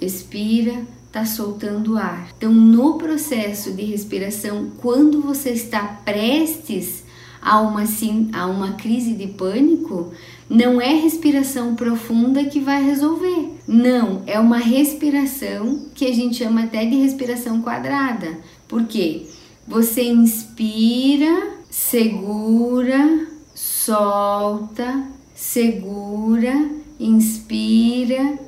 expira, 0.00 0.82
tá 1.12 1.24
soltando 1.24 1.96
ar. 1.96 2.28
Então, 2.36 2.52
no 2.52 2.98
processo 2.98 3.72
de 3.72 3.84
respiração, 3.84 4.70
quando 4.78 5.20
você 5.20 5.50
está 5.50 5.82
prestes 6.04 7.04
a 7.42 7.60
uma, 7.60 7.84
a 8.32 8.46
uma 8.46 8.72
crise 8.72 9.14
de 9.14 9.26
pânico, 9.28 10.12
não 10.48 10.80
é 10.80 10.94
respiração 10.94 11.74
profunda 11.74 12.44
que 12.44 12.60
vai 12.60 12.82
resolver. 12.84 13.50
Não, 13.66 14.22
é 14.26 14.38
uma 14.38 14.58
respiração 14.58 15.86
que 15.94 16.06
a 16.06 16.14
gente 16.14 16.36
chama 16.36 16.64
até 16.64 16.84
de 16.84 16.96
respiração 16.96 17.62
quadrada. 17.62 18.38
Por 18.68 18.84
quê? 18.84 19.26
Você 19.66 20.02
inspira, 20.02 21.54
segura, 21.70 23.26
solta, 23.54 25.04
segura, 25.34 26.68
inspira, 26.98 28.38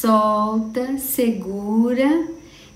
solta, 0.00 0.96
segura 0.96 2.26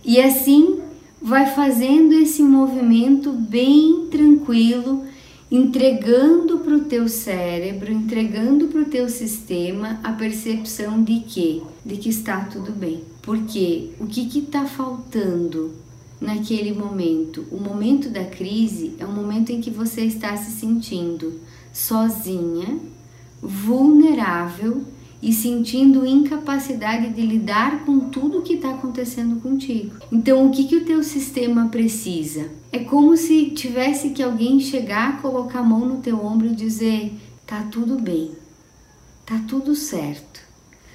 e 0.05 0.21
assim 0.21 0.81
vai 1.23 1.47
fazendo 1.47 2.13
esse 2.13 2.43
movimento 2.43 3.33
bem 3.33 4.09
tranquilo 4.11 5.05
entregando 5.51 6.59
para 6.59 6.75
o 6.75 6.85
teu 6.85 7.09
cérebro, 7.09 7.91
entregando 7.91 8.67
para 8.67 8.83
o 8.83 8.85
teu 8.85 9.09
sistema 9.09 10.01
a 10.03 10.13
percepção 10.13 11.03
de 11.03 11.21
que, 11.21 11.63
de 11.85 11.97
que 11.97 12.11
está 12.11 12.41
tudo 12.41 12.73
bem. 12.73 13.03
Porque 13.23 13.91
o 13.99 14.07
que 14.07 14.39
está 14.39 14.67
faltando 14.67 15.73
naquele 16.21 16.73
momento? 16.73 17.47
O 17.51 17.57
momento 17.59 18.11
da 18.11 18.25
crise 18.25 18.95
é 18.99 19.07
o 19.07 19.13
momento 19.13 19.51
em 19.51 19.63
que 19.63 19.71
você 19.71 20.03
está 20.03 20.37
se 20.37 20.51
sentindo 20.51 21.41
sozinha, 21.73 22.79
vulnerável 23.41 24.83
e 25.25 25.33
sentindo 25.33 26.05
incapacidade 26.05 27.09
de 27.09 27.23
lidar 27.23 27.83
com 27.87 27.99
tudo 27.99 28.43
que 28.43 28.53
está 28.53 28.73
acontecendo 28.73 29.41
contigo. 29.41 29.95
Então, 30.13 30.47
o 30.47 30.51
que, 30.51 30.65
que 30.65 30.77
o 30.77 30.85
teu 30.85 31.03
sistema 31.03 31.67
precisa? 31.69 32.51
É 32.71 32.81
como 32.81 33.17
se 33.17 33.47
tivesse 33.53 34.11
que 34.11 34.23
alguém 34.23 34.61
chegar, 34.61 35.23
colocar 35.23 35.61
a 35.61 35.63
mão 35.63 35.87
no 35.87 36.03
teu 36.03 36.23
ombro 36.23 36.49
e 36.49 36.55
dizer: 36.55 37.15
tá 37.47 37.63
tudo 37.73 37.99
bem, 37.99 38.33
tá 39.25 39.41
tudo 39.49 39.75
certo. 39.75 40.43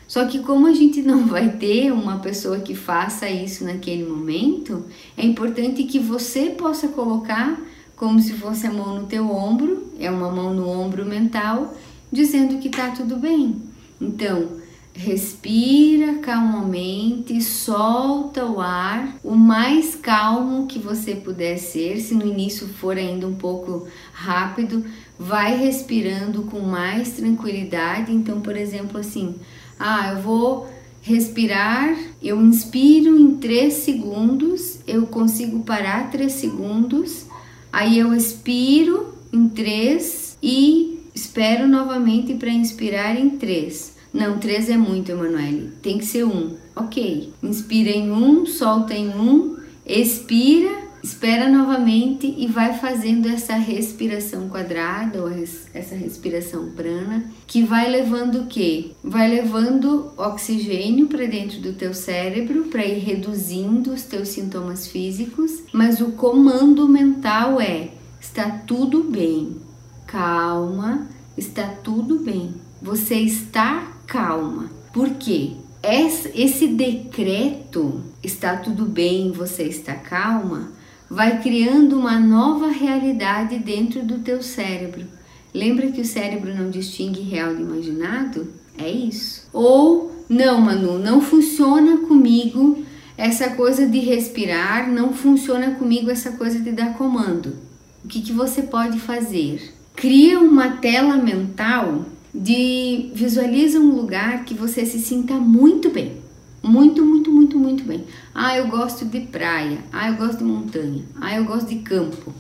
Só 0.07 0.25
que 0.25 0.39
como 0.39 0.67
a 0.67 0.73
gente 0.73 1.01
não 1.01 1.25
vai 1.25 1.49
ter 1.57 1.91
uma 1.91 2.19
pessoa 2.19 2.59
que 2.59 2.75
faça 2.75 3.27
isso 3.27 3.63
naquele 3.63 4.03
momento, 4.03 4.85
é 5.17 5.25
importante 5.25 5.83
que 5.85 5.97
você 5.97 6.51
possa 6.51 6.87
colocar 6.89 7.59
como 7.95 8.19
se 8.19 8.33
fosse 8.33 8.67
a 8.67 8.71
mão 8.71 9.01
no 9.01 9.07
teu 9.07 9.29
ombro, 9.31 9.91
é 9.99 10.09
uma 10.09 10.31
mão 10.31 10.53
no 10.53 10.69
ombro 10.69 11.03
mental, 11.03 11.75
dizendo 12.11 12.59
que 12.59 12.69
tá 12.69 12.91
tudo 12.91 13.17
bem. 13.17 13.68
Então, 13.99 14.59
respira 14.93 16.15
calmamente, 16.15 17.41
solta 17.41 18.45
o 18.45 18.59
ar 18.59 19.17
o 19.23 19.35
mais 19.35 19.95
calmo 19.95 20.67
que 20.67 20.77
você 20.77 21.15
puder 21.15 21.57
ser. 21.57 21.99
Se 21.99 22.13
no 22.13 22.25
início 22.25 22.67
for 22.67 22.97
ainda 22.97 23.27
um 23.27 23.35
pouco 23.35 23.87
rápido, 24.11 24.83
vai 25.17 25.57
respirando 25.57 26.43
com 26.43 26.59
mais 26.59 27.13
tranquilidade. 27.13 28.13
Então, 28.13 28.41
por 28.41 28.55
exemplo, 28.55 28.99
assim, 28.99 29.35
ah, 29.79 30.11
eu 30.13 30.21
vou 30.21 30.69
respirar, 31.01 31.97
eu 32.21 32.41
inspiro 32.41 33.17
em 33.17 33.37
3 33.37 33.73
segundos, 33.73 34.79
eu 34.85 35.07
consigo 35.07 35.59
parar 35.63 36.11
3 36.11 36.31
segundos, 36.31 37.25
aí 37.71 37.97
eu 37.97 38.13
expiro 38.13 39.13
em 39.31 39.47
3 39.47 40.37
e 40.43 40.98
espero 41.19 41.67
novamente 41.67 42.33
para 42.35 42.49
inspirar 42.49 43.19
em 43.19 43.31
3. 43.31 43.97
Não, 44.13 44.39
3 44.39 44.69
é 44.69 44.77
muito, 44.77 45.11
Emanuele. 45.11 45.73
Tem 45.81 45.97
que 45.97 46.05
ser 46.05 46.23
um. 46.23 46.55
Ok. 46.75 47.33
Inspira 47.43 47.89
em 47.89 48.09
um, 48.09 48.45
solta 48.45 48.93
em 48.93 49.09
um, 49.09 49.57
expira 49.85 50.89
espera 51.01 51.49
novamente 51.49 52.33
e 52.37 52.47
vai 52.47 52.73
fazendo 52.77 53.27
essa 53.29 53.55
respiração 53.55 54.49
quadrada 54.49 55.21
ou 55.21 55.29
essa 55.73 55.95
respiração 55.95 56.71
prana, 56.71 57.23
que 57.47 57.63
vai 57.63 57.89
levando 57.89 58.41
o 58.41 58.47
quê? 58.47 58.91
Vai 59.01 59.29
levando 59.29 60.11
oxigênio 60.17 61.07
para 61.07 61.25
dentro 61.25 61.59
do 61.61 61.73
teu 61.73 61.93
cérebro 61.93 62.65
para 62.65 62.85
ir 62.85 62.99
reduzindo 62.99 63.93
os 63.93 64.03
teus 64.03 64.27
sintomas 64.29 64.87
físicos, 64.87 65.63
mas 65.71 66.01
o 66.01 66.11
comando 66.11 66.87
mental 66.87 67.61
é: 67.61 67.91
está 68.19 68.49
tudo 68.49 69.03
bem. 69.03 69.68
Calma, 70.11 71.07
está 71.37 71.67
tudo 71.67 72.17
bem. 72.17 72.55
Você 72.81 73.13
está 73.13 73.93
calma. 74.07 74.71
Por 74.91 75.07
quê? 75.11 75.51
Esse 75.83 76.67
decreto, 76.67 78.01
está 78.23 78.57
tudo 78.57 78.85
bem, 78.85 79.31
você 79.31 79.65
está 79.65 79.93
calma, 79.93 80.71
vai 81.07 81.39
criando 81.43 81.99
uma 81.99 82.19
nova 82.19 82.69
realidade 82.69 83.59
dentro 83.59 84.03
do 84.03 84.17
teu 84.17 84.41
cérebro. 84.41 85.05
Lembra 85.53 85.91
que 85.91 86.01
o 86.01 86.05
cérebro 86.05 86.55
não 86.55 86.71
distingue 86.71 87.21
real 87.21 87.53
do 87.53 87.61
imaginado? 87.61 88.51
É 88.79 88.89
isso. 88.89 89.47
Ou 89.53 90.25
não, 90.27 90.59
Manu, 90.59 90.97
não 90.97 91.21
funciona 91.21 91.97
comigo 92.07 92.83
essa 93.15 93.51
coisa 93.51 93.87
de 93.87 93.99
respirar, 93.99 94.91
não 94.91 95.13
funciona 95.13 95.75
comigo 95.75 96.09
essa 96.09 96.31
coisa 96.31 96.59
de 96.59 96.71
dar 96.71 96.97
comando. 96.97 97.55
O 98.03 98.07
que, 98.07 98.21
que 98.21 98.33
você 98.33 98.63
pode 98.63 98.99
fazer? 98.99 99.77
Cria 99.99 100.39
uma 100.39 100.77
tela 100.77 101.17
mental 101.17 102.05
de 102.33 103.11
visualiza 103.13 103.81
um 103.81 103.93
lugar 103.93 104.45
que 104.45 104.53
você 104.53 104.85
se 104.85 104.97
sinta 104.97 105.33
muito 105.33 105.89
bem. 105.89 106.21
Muito, 106.63 107.03
muito, 107.03 107.29
muito, 107.29 107.59
muito 107.59 107.83
bem. 107.83 108.05
Ah, 108.33 108.55
eu 108.55 108.69
gosto 108.69 109.03
de 109.03 109.19
praia. 109.19 109.79
Ah, 109.91 110.07
eu 110.07 110.15
gosto 110.15 110.37
de 110.37 110.45
montanha. 110.45 111.03
Ah, 111.19 111.35
eu 111.35 111.43
gosto 111.43 111.67
de 111.67 111.79
campo. 111.79 112.33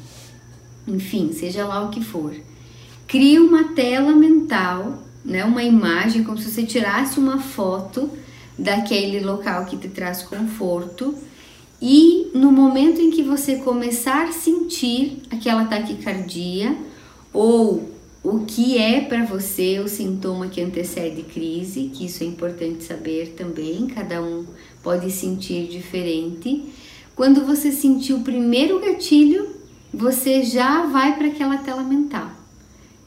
Enfim, 0.87 1.33
seja 1.33 1.65
lá 1.65 1.83
o 1.83 1.89
que 1.89 2.01
for. 2.01 2.33
Crie 3.05 3.39
uma 3.39 3.73
tela 3.73 4.13
mental, 4.13 5.03
né? 5.25 5.43
Uma 5.43 5.61
imagem 5.61 6.23
como 6.23 6.37
se 6.37 6.49
você 6.49 6.63
tirasse 6.63 7.19
uma 7.19 7.39
foto 7.39 8.09
daquele 8.57 9.19
local 9.19 9.65
que 9.65 9.75
te 9.75 9.89
traz 9.89 10.23
conforto 10.23 11.13
e 11.81 12.31
no 12.33 12.53
momento 12.53 13.01
em 13.01 13.11
que 13.11 13.21
você 13.21 13.57
começar 13.57 14.27
a 14.27 14.31
sentir 14.31 15.23
aquela 15.29 15.65
taquicardia 15.65 16.87
ou 17.33 17.89
o 18.23 18.39
que 18.39 18.77
é 18.77 19.01
para 19.01 19.23
você 19.23 19.79
o 19.79 19.87
sintoma 19.87 20.47
que 20.47 20.61
antecede 20.61 21.23
crise, 21.23 21.91
que 21.93 22.05
isso 22.05 22.23
é 22.23 22.27
importante 22.27 22.83
saber 22.83 23.33
também, 23.37 23.87
cada 23.87 24.21
um 24.21 24.45
pode 24.83 25.09
sentir 25.11 25.67
diferente. 25.67 26.65
Quando 27.15 27.45
você 27.45 27.71
sentir 27.71 28.13
o 28.13 28.21
primeiro 28.21 28.79
gatilho, 28.79 29.55
você 29.93 30.43
já 30.43 30.85
vai 30.85 31.17
para 31.17 31.27
aquela 31.27 31.57
tela 31.57 31.83
mental. 31.83 32.29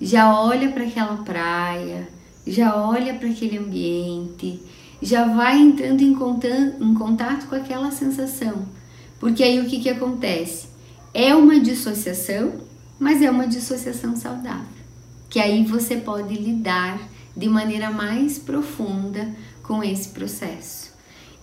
Já 0.00 0.38
olha 0.40 0.70
para 0.72 0.84
aquela 0.84 1.16
praia, 1.18 2.08
já 2.46 2.76
olha 2.76 3.14
para 3.14 3.28
aquele 3.28 3.58
ambiente, 3.58 4.60
já 5.00 5.26
vai 5.26 5.58
entrando 5.58 6.02
em 6.02 6.14
contato, 6.14 6.82
em 6.82 6.94
contato 6.94 7.48
com 7.48 7.54
aquela 7.54 7.90
sensação. 7.90 8.66
Porque 9.20 9.42
aí 9.42 9.60
o 9.60 9.66
que, 9.66 9.80
que 9.80 9.88
acontece? 9.88 10.66
É 11.14 11.34
uma 11.34 11.60
dissociação, 11.60 12.54
mas 13.02 13.20
é 13.20 13.28
uma 13.28 13.48
dissociação 13.48 14.14
saudável 14.14 14.82
que 15.28 15.40
aí 15.40 15.64
você 15.64 15.96
pode 15.96 16.34
lidar 16.34 17.00
de 17.36 17.48
maneira 17.48 17.90
mais 17.90 18.38
profunda 18.38 19.28
com 19.62 19.82
esse 19.82 20.10
processo 20.10 20.92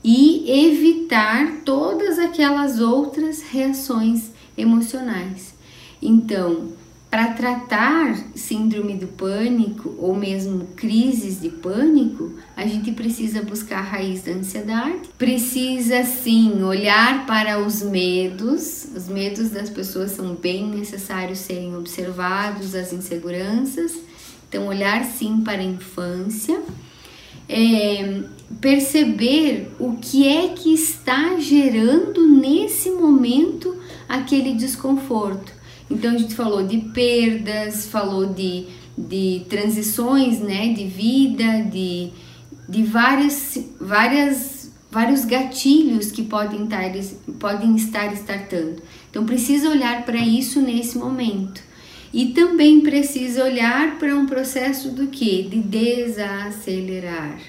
e 0.01 0.49
evitar 0.49 1.61
todas 1.65 2.17
aquelas 2.17 2.79
outras 2.79 3.41
reações 3.41 4.29
emocionais. 4.57 5.53
Então, 6.01 6.69
para 7.09 7.33
tratar 7.33 8.15
síndrome 8.35 8.93
do 8.93 9.07
pânico 9.07 9.95
ou 9.97 10.15
mesmo 10.15 10.67
crises 10.75 11.41
de 11.41 11.49
pânico, 11.49 12.33
a 12.55 12.67
gente 12.67 12.91
precisa 12.91 13.41
buscar 13.41 13.79
a 13.79 13.81
raiz 13.81 14.21
da 14.21 14.31
ansiedade, 14.31 15.09
precisa 15.17 16.03
sim 16.03 16.61
olhar 16.61 17.25
para 17.25 17.59
os 17.59 17.81
medos, 17.81 18.87
os 18.95 19.07
medos 19.07 19.49
das 19.49 19.71
pessoas 19.71 20.11
são 20.11 20.35
bem 20.35 20.67
necessários 20.67 21.39
serem 21.39 21.75
observados, 21.75 22.75
as 22.75 22.93
inseguranças, 22.93 23.97
então 24.47 24.67
olhar 24.67 25.03
sim 25.03 25.41
para 25.41 25.61
a 25.61 25.65
infância, 25.65 26.61
é, 27.47 28.21
perceber 28.61 29.71
o 29.79 29.93
que 29.93 30.27
é 30.27 30.49
que 30.49 30.75
está 30.75 31.39
gerando 31.39 32.27
nesse 32.27 32.91
momento 32.91 33.75
aquele 34.07 34.53
desconforto 34.53 35.58
então 35.89 36.13
a 36.13 36.17
gente 36.17 36.35
falou 36.35 36.65
de 36.65 36.77
perdas, 36.77 37.87
falou 37.87 38.27
de, 38.27 38.65
de 38.97 39.45
transições 39.49 40.39
né, 40.39 40.71
de 40.73 40.85
vida, 40.85 41.63
de, 41.63 42.11
de 42.67 42.83
várias, 42.83 43.57
várias, 43.81 44.71
vários 44.91 45.25
gatilhos 45.25 46.11
que 46.11 46.23
podem 46.23 46.65
estar, 46.65 46.91
podem 47.39 47.75
estar 47.75 48.13
startando. 48.13 48.81
Então 49.09 49.25
precisa 49.25 49.69
olhar 49.69 50.05
para 50.05 50.19
isso 50.19 50.61
nesse 50.61 50.97
momento. 50.97 51.69
E 52.13 52.27
também 52.27 52.81
precisa 52.81 53.43
olhar 53.43 53.97
para 53.97 54.15
um 54.15 54.25
processo 54.25 54.89
do 54.89 55.07
que? 55.07 55.43
De 55.43 55.59
desacelerar. 55.59 57.39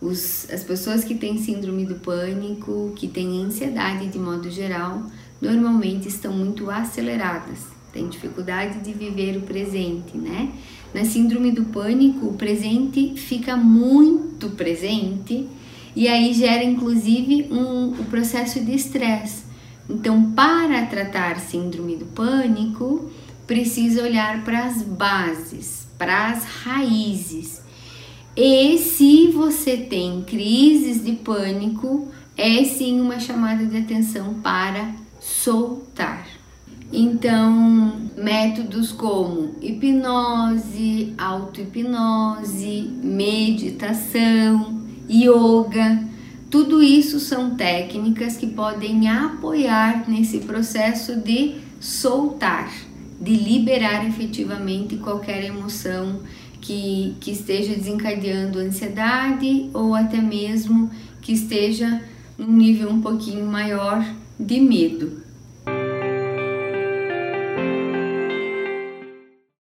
Os, 0.00 0.48
as 0.50 0.62
pessoas 0.62 1.04
que 1.04 1.14
têm 1.14 1.38
síndrome 1.38 1.86
do 1.86 1.94
pânico, 1.96 2.92
que 2.96 3.08
têm 3.08 3.42
ansiedade 3.42 4.08
de 4.08 4.18
modo 4.18 4.50
geral, 4.50 5.02
normalmente 5.40 6.08
estão 6.08 6.32
muito 6.32 6.70
aceleradas, 6.70 7.58
têm 7.92 8.08
dificuldade 8.08 8.80
de 8.80 8.92
viver 8.92 9.36
o 9.36 9.42
presente, 9.42 10.16
né? 10.16 10.52
Na 10.94 11.04
síndrome 11.04 11.50
do 11.50 11.64
pânico, 11.64 12.26
o 12.26 12.34
presente 12.34 13.14
fica 13.16 13.56
muito 13.56 14.50
presente 14.50 15.46
e 15.94 16.08
aí 16.08 16.32
gera 16.32 16.64
inclusive 16.64 17.48
um, 17.50 17.88
um 18.00 18.04
processo 18.04 18.60
de 18.60 18.74
estresse. 18.74 19.44
Então, 19.88 20.32
para 20.32 20.84
tratar 20.86 21.38
síndrome 21.38 21.96
do 21.96 22.06
pânico, 22.06 23.10
precisa 23.46 24.02
olhar 24.02 24.44
para 24.44 24.64
as 24.64 24.82
bases, 24.82 25.86
para 25.96 26.28
as 26.28 26.44
raízes. 26.44 27.62
E 28.36 28.76
se 28.78 29.28
você 29.28 29.76
tem 29.76 30.22
crises 30.22 31.04
de 31.04 31.12
pânico, 31.12 32.08
é 32.36 32.64
sim 32.64 33.00
uma 33.00 33.18
chamada 33.18 33.64
de 33.64 33.78
atenção 33.78 34.34
para 34.34 34.92
soltar. 35.26 36.26
Então, 36.92 38.10
métodos 38.16 38.92
como 38.92 39.56
hipnose, 39.60 41.12
auto-hipnose, 41.18 42.88
meditação, 43.02 44.80
yoga, 45.10 46.04
tudo 46.48 46.80
isso 46.80 47.18
são 47.18 47.56
técnicas 47.56 48.36
que 48.36 48.46
podem 48.46 49.08
apoiar 49.08 50.08
nesse 50.08 50.38
processo 50.38 51.16
de 51.16 51.56
soltar, 51.80 52.72
de 53.20 53.34
liberar 53.34 54.06
efetivamente 54.06 54.96
qualquer 54.96 55.44
emoção 55.44 56.20
que, 56.60 57.16
que 57.20 57.32
esteja 57.32 57.74
desencadeando 57.74 58.60
ansiedade 58.60 59.70
ou 59.74 59.92
até 59.92 60.20
mesmo 60.20 60.88
que 61.20 61.32
esteja 61.32 62.00
num 62.38 62.52
nível 62.52 62.90
um 62.90 63.00
pouquinho 63.00 63.44
maior 63.44 64.04
de 64.38 64.60
medo. 64.60 65.25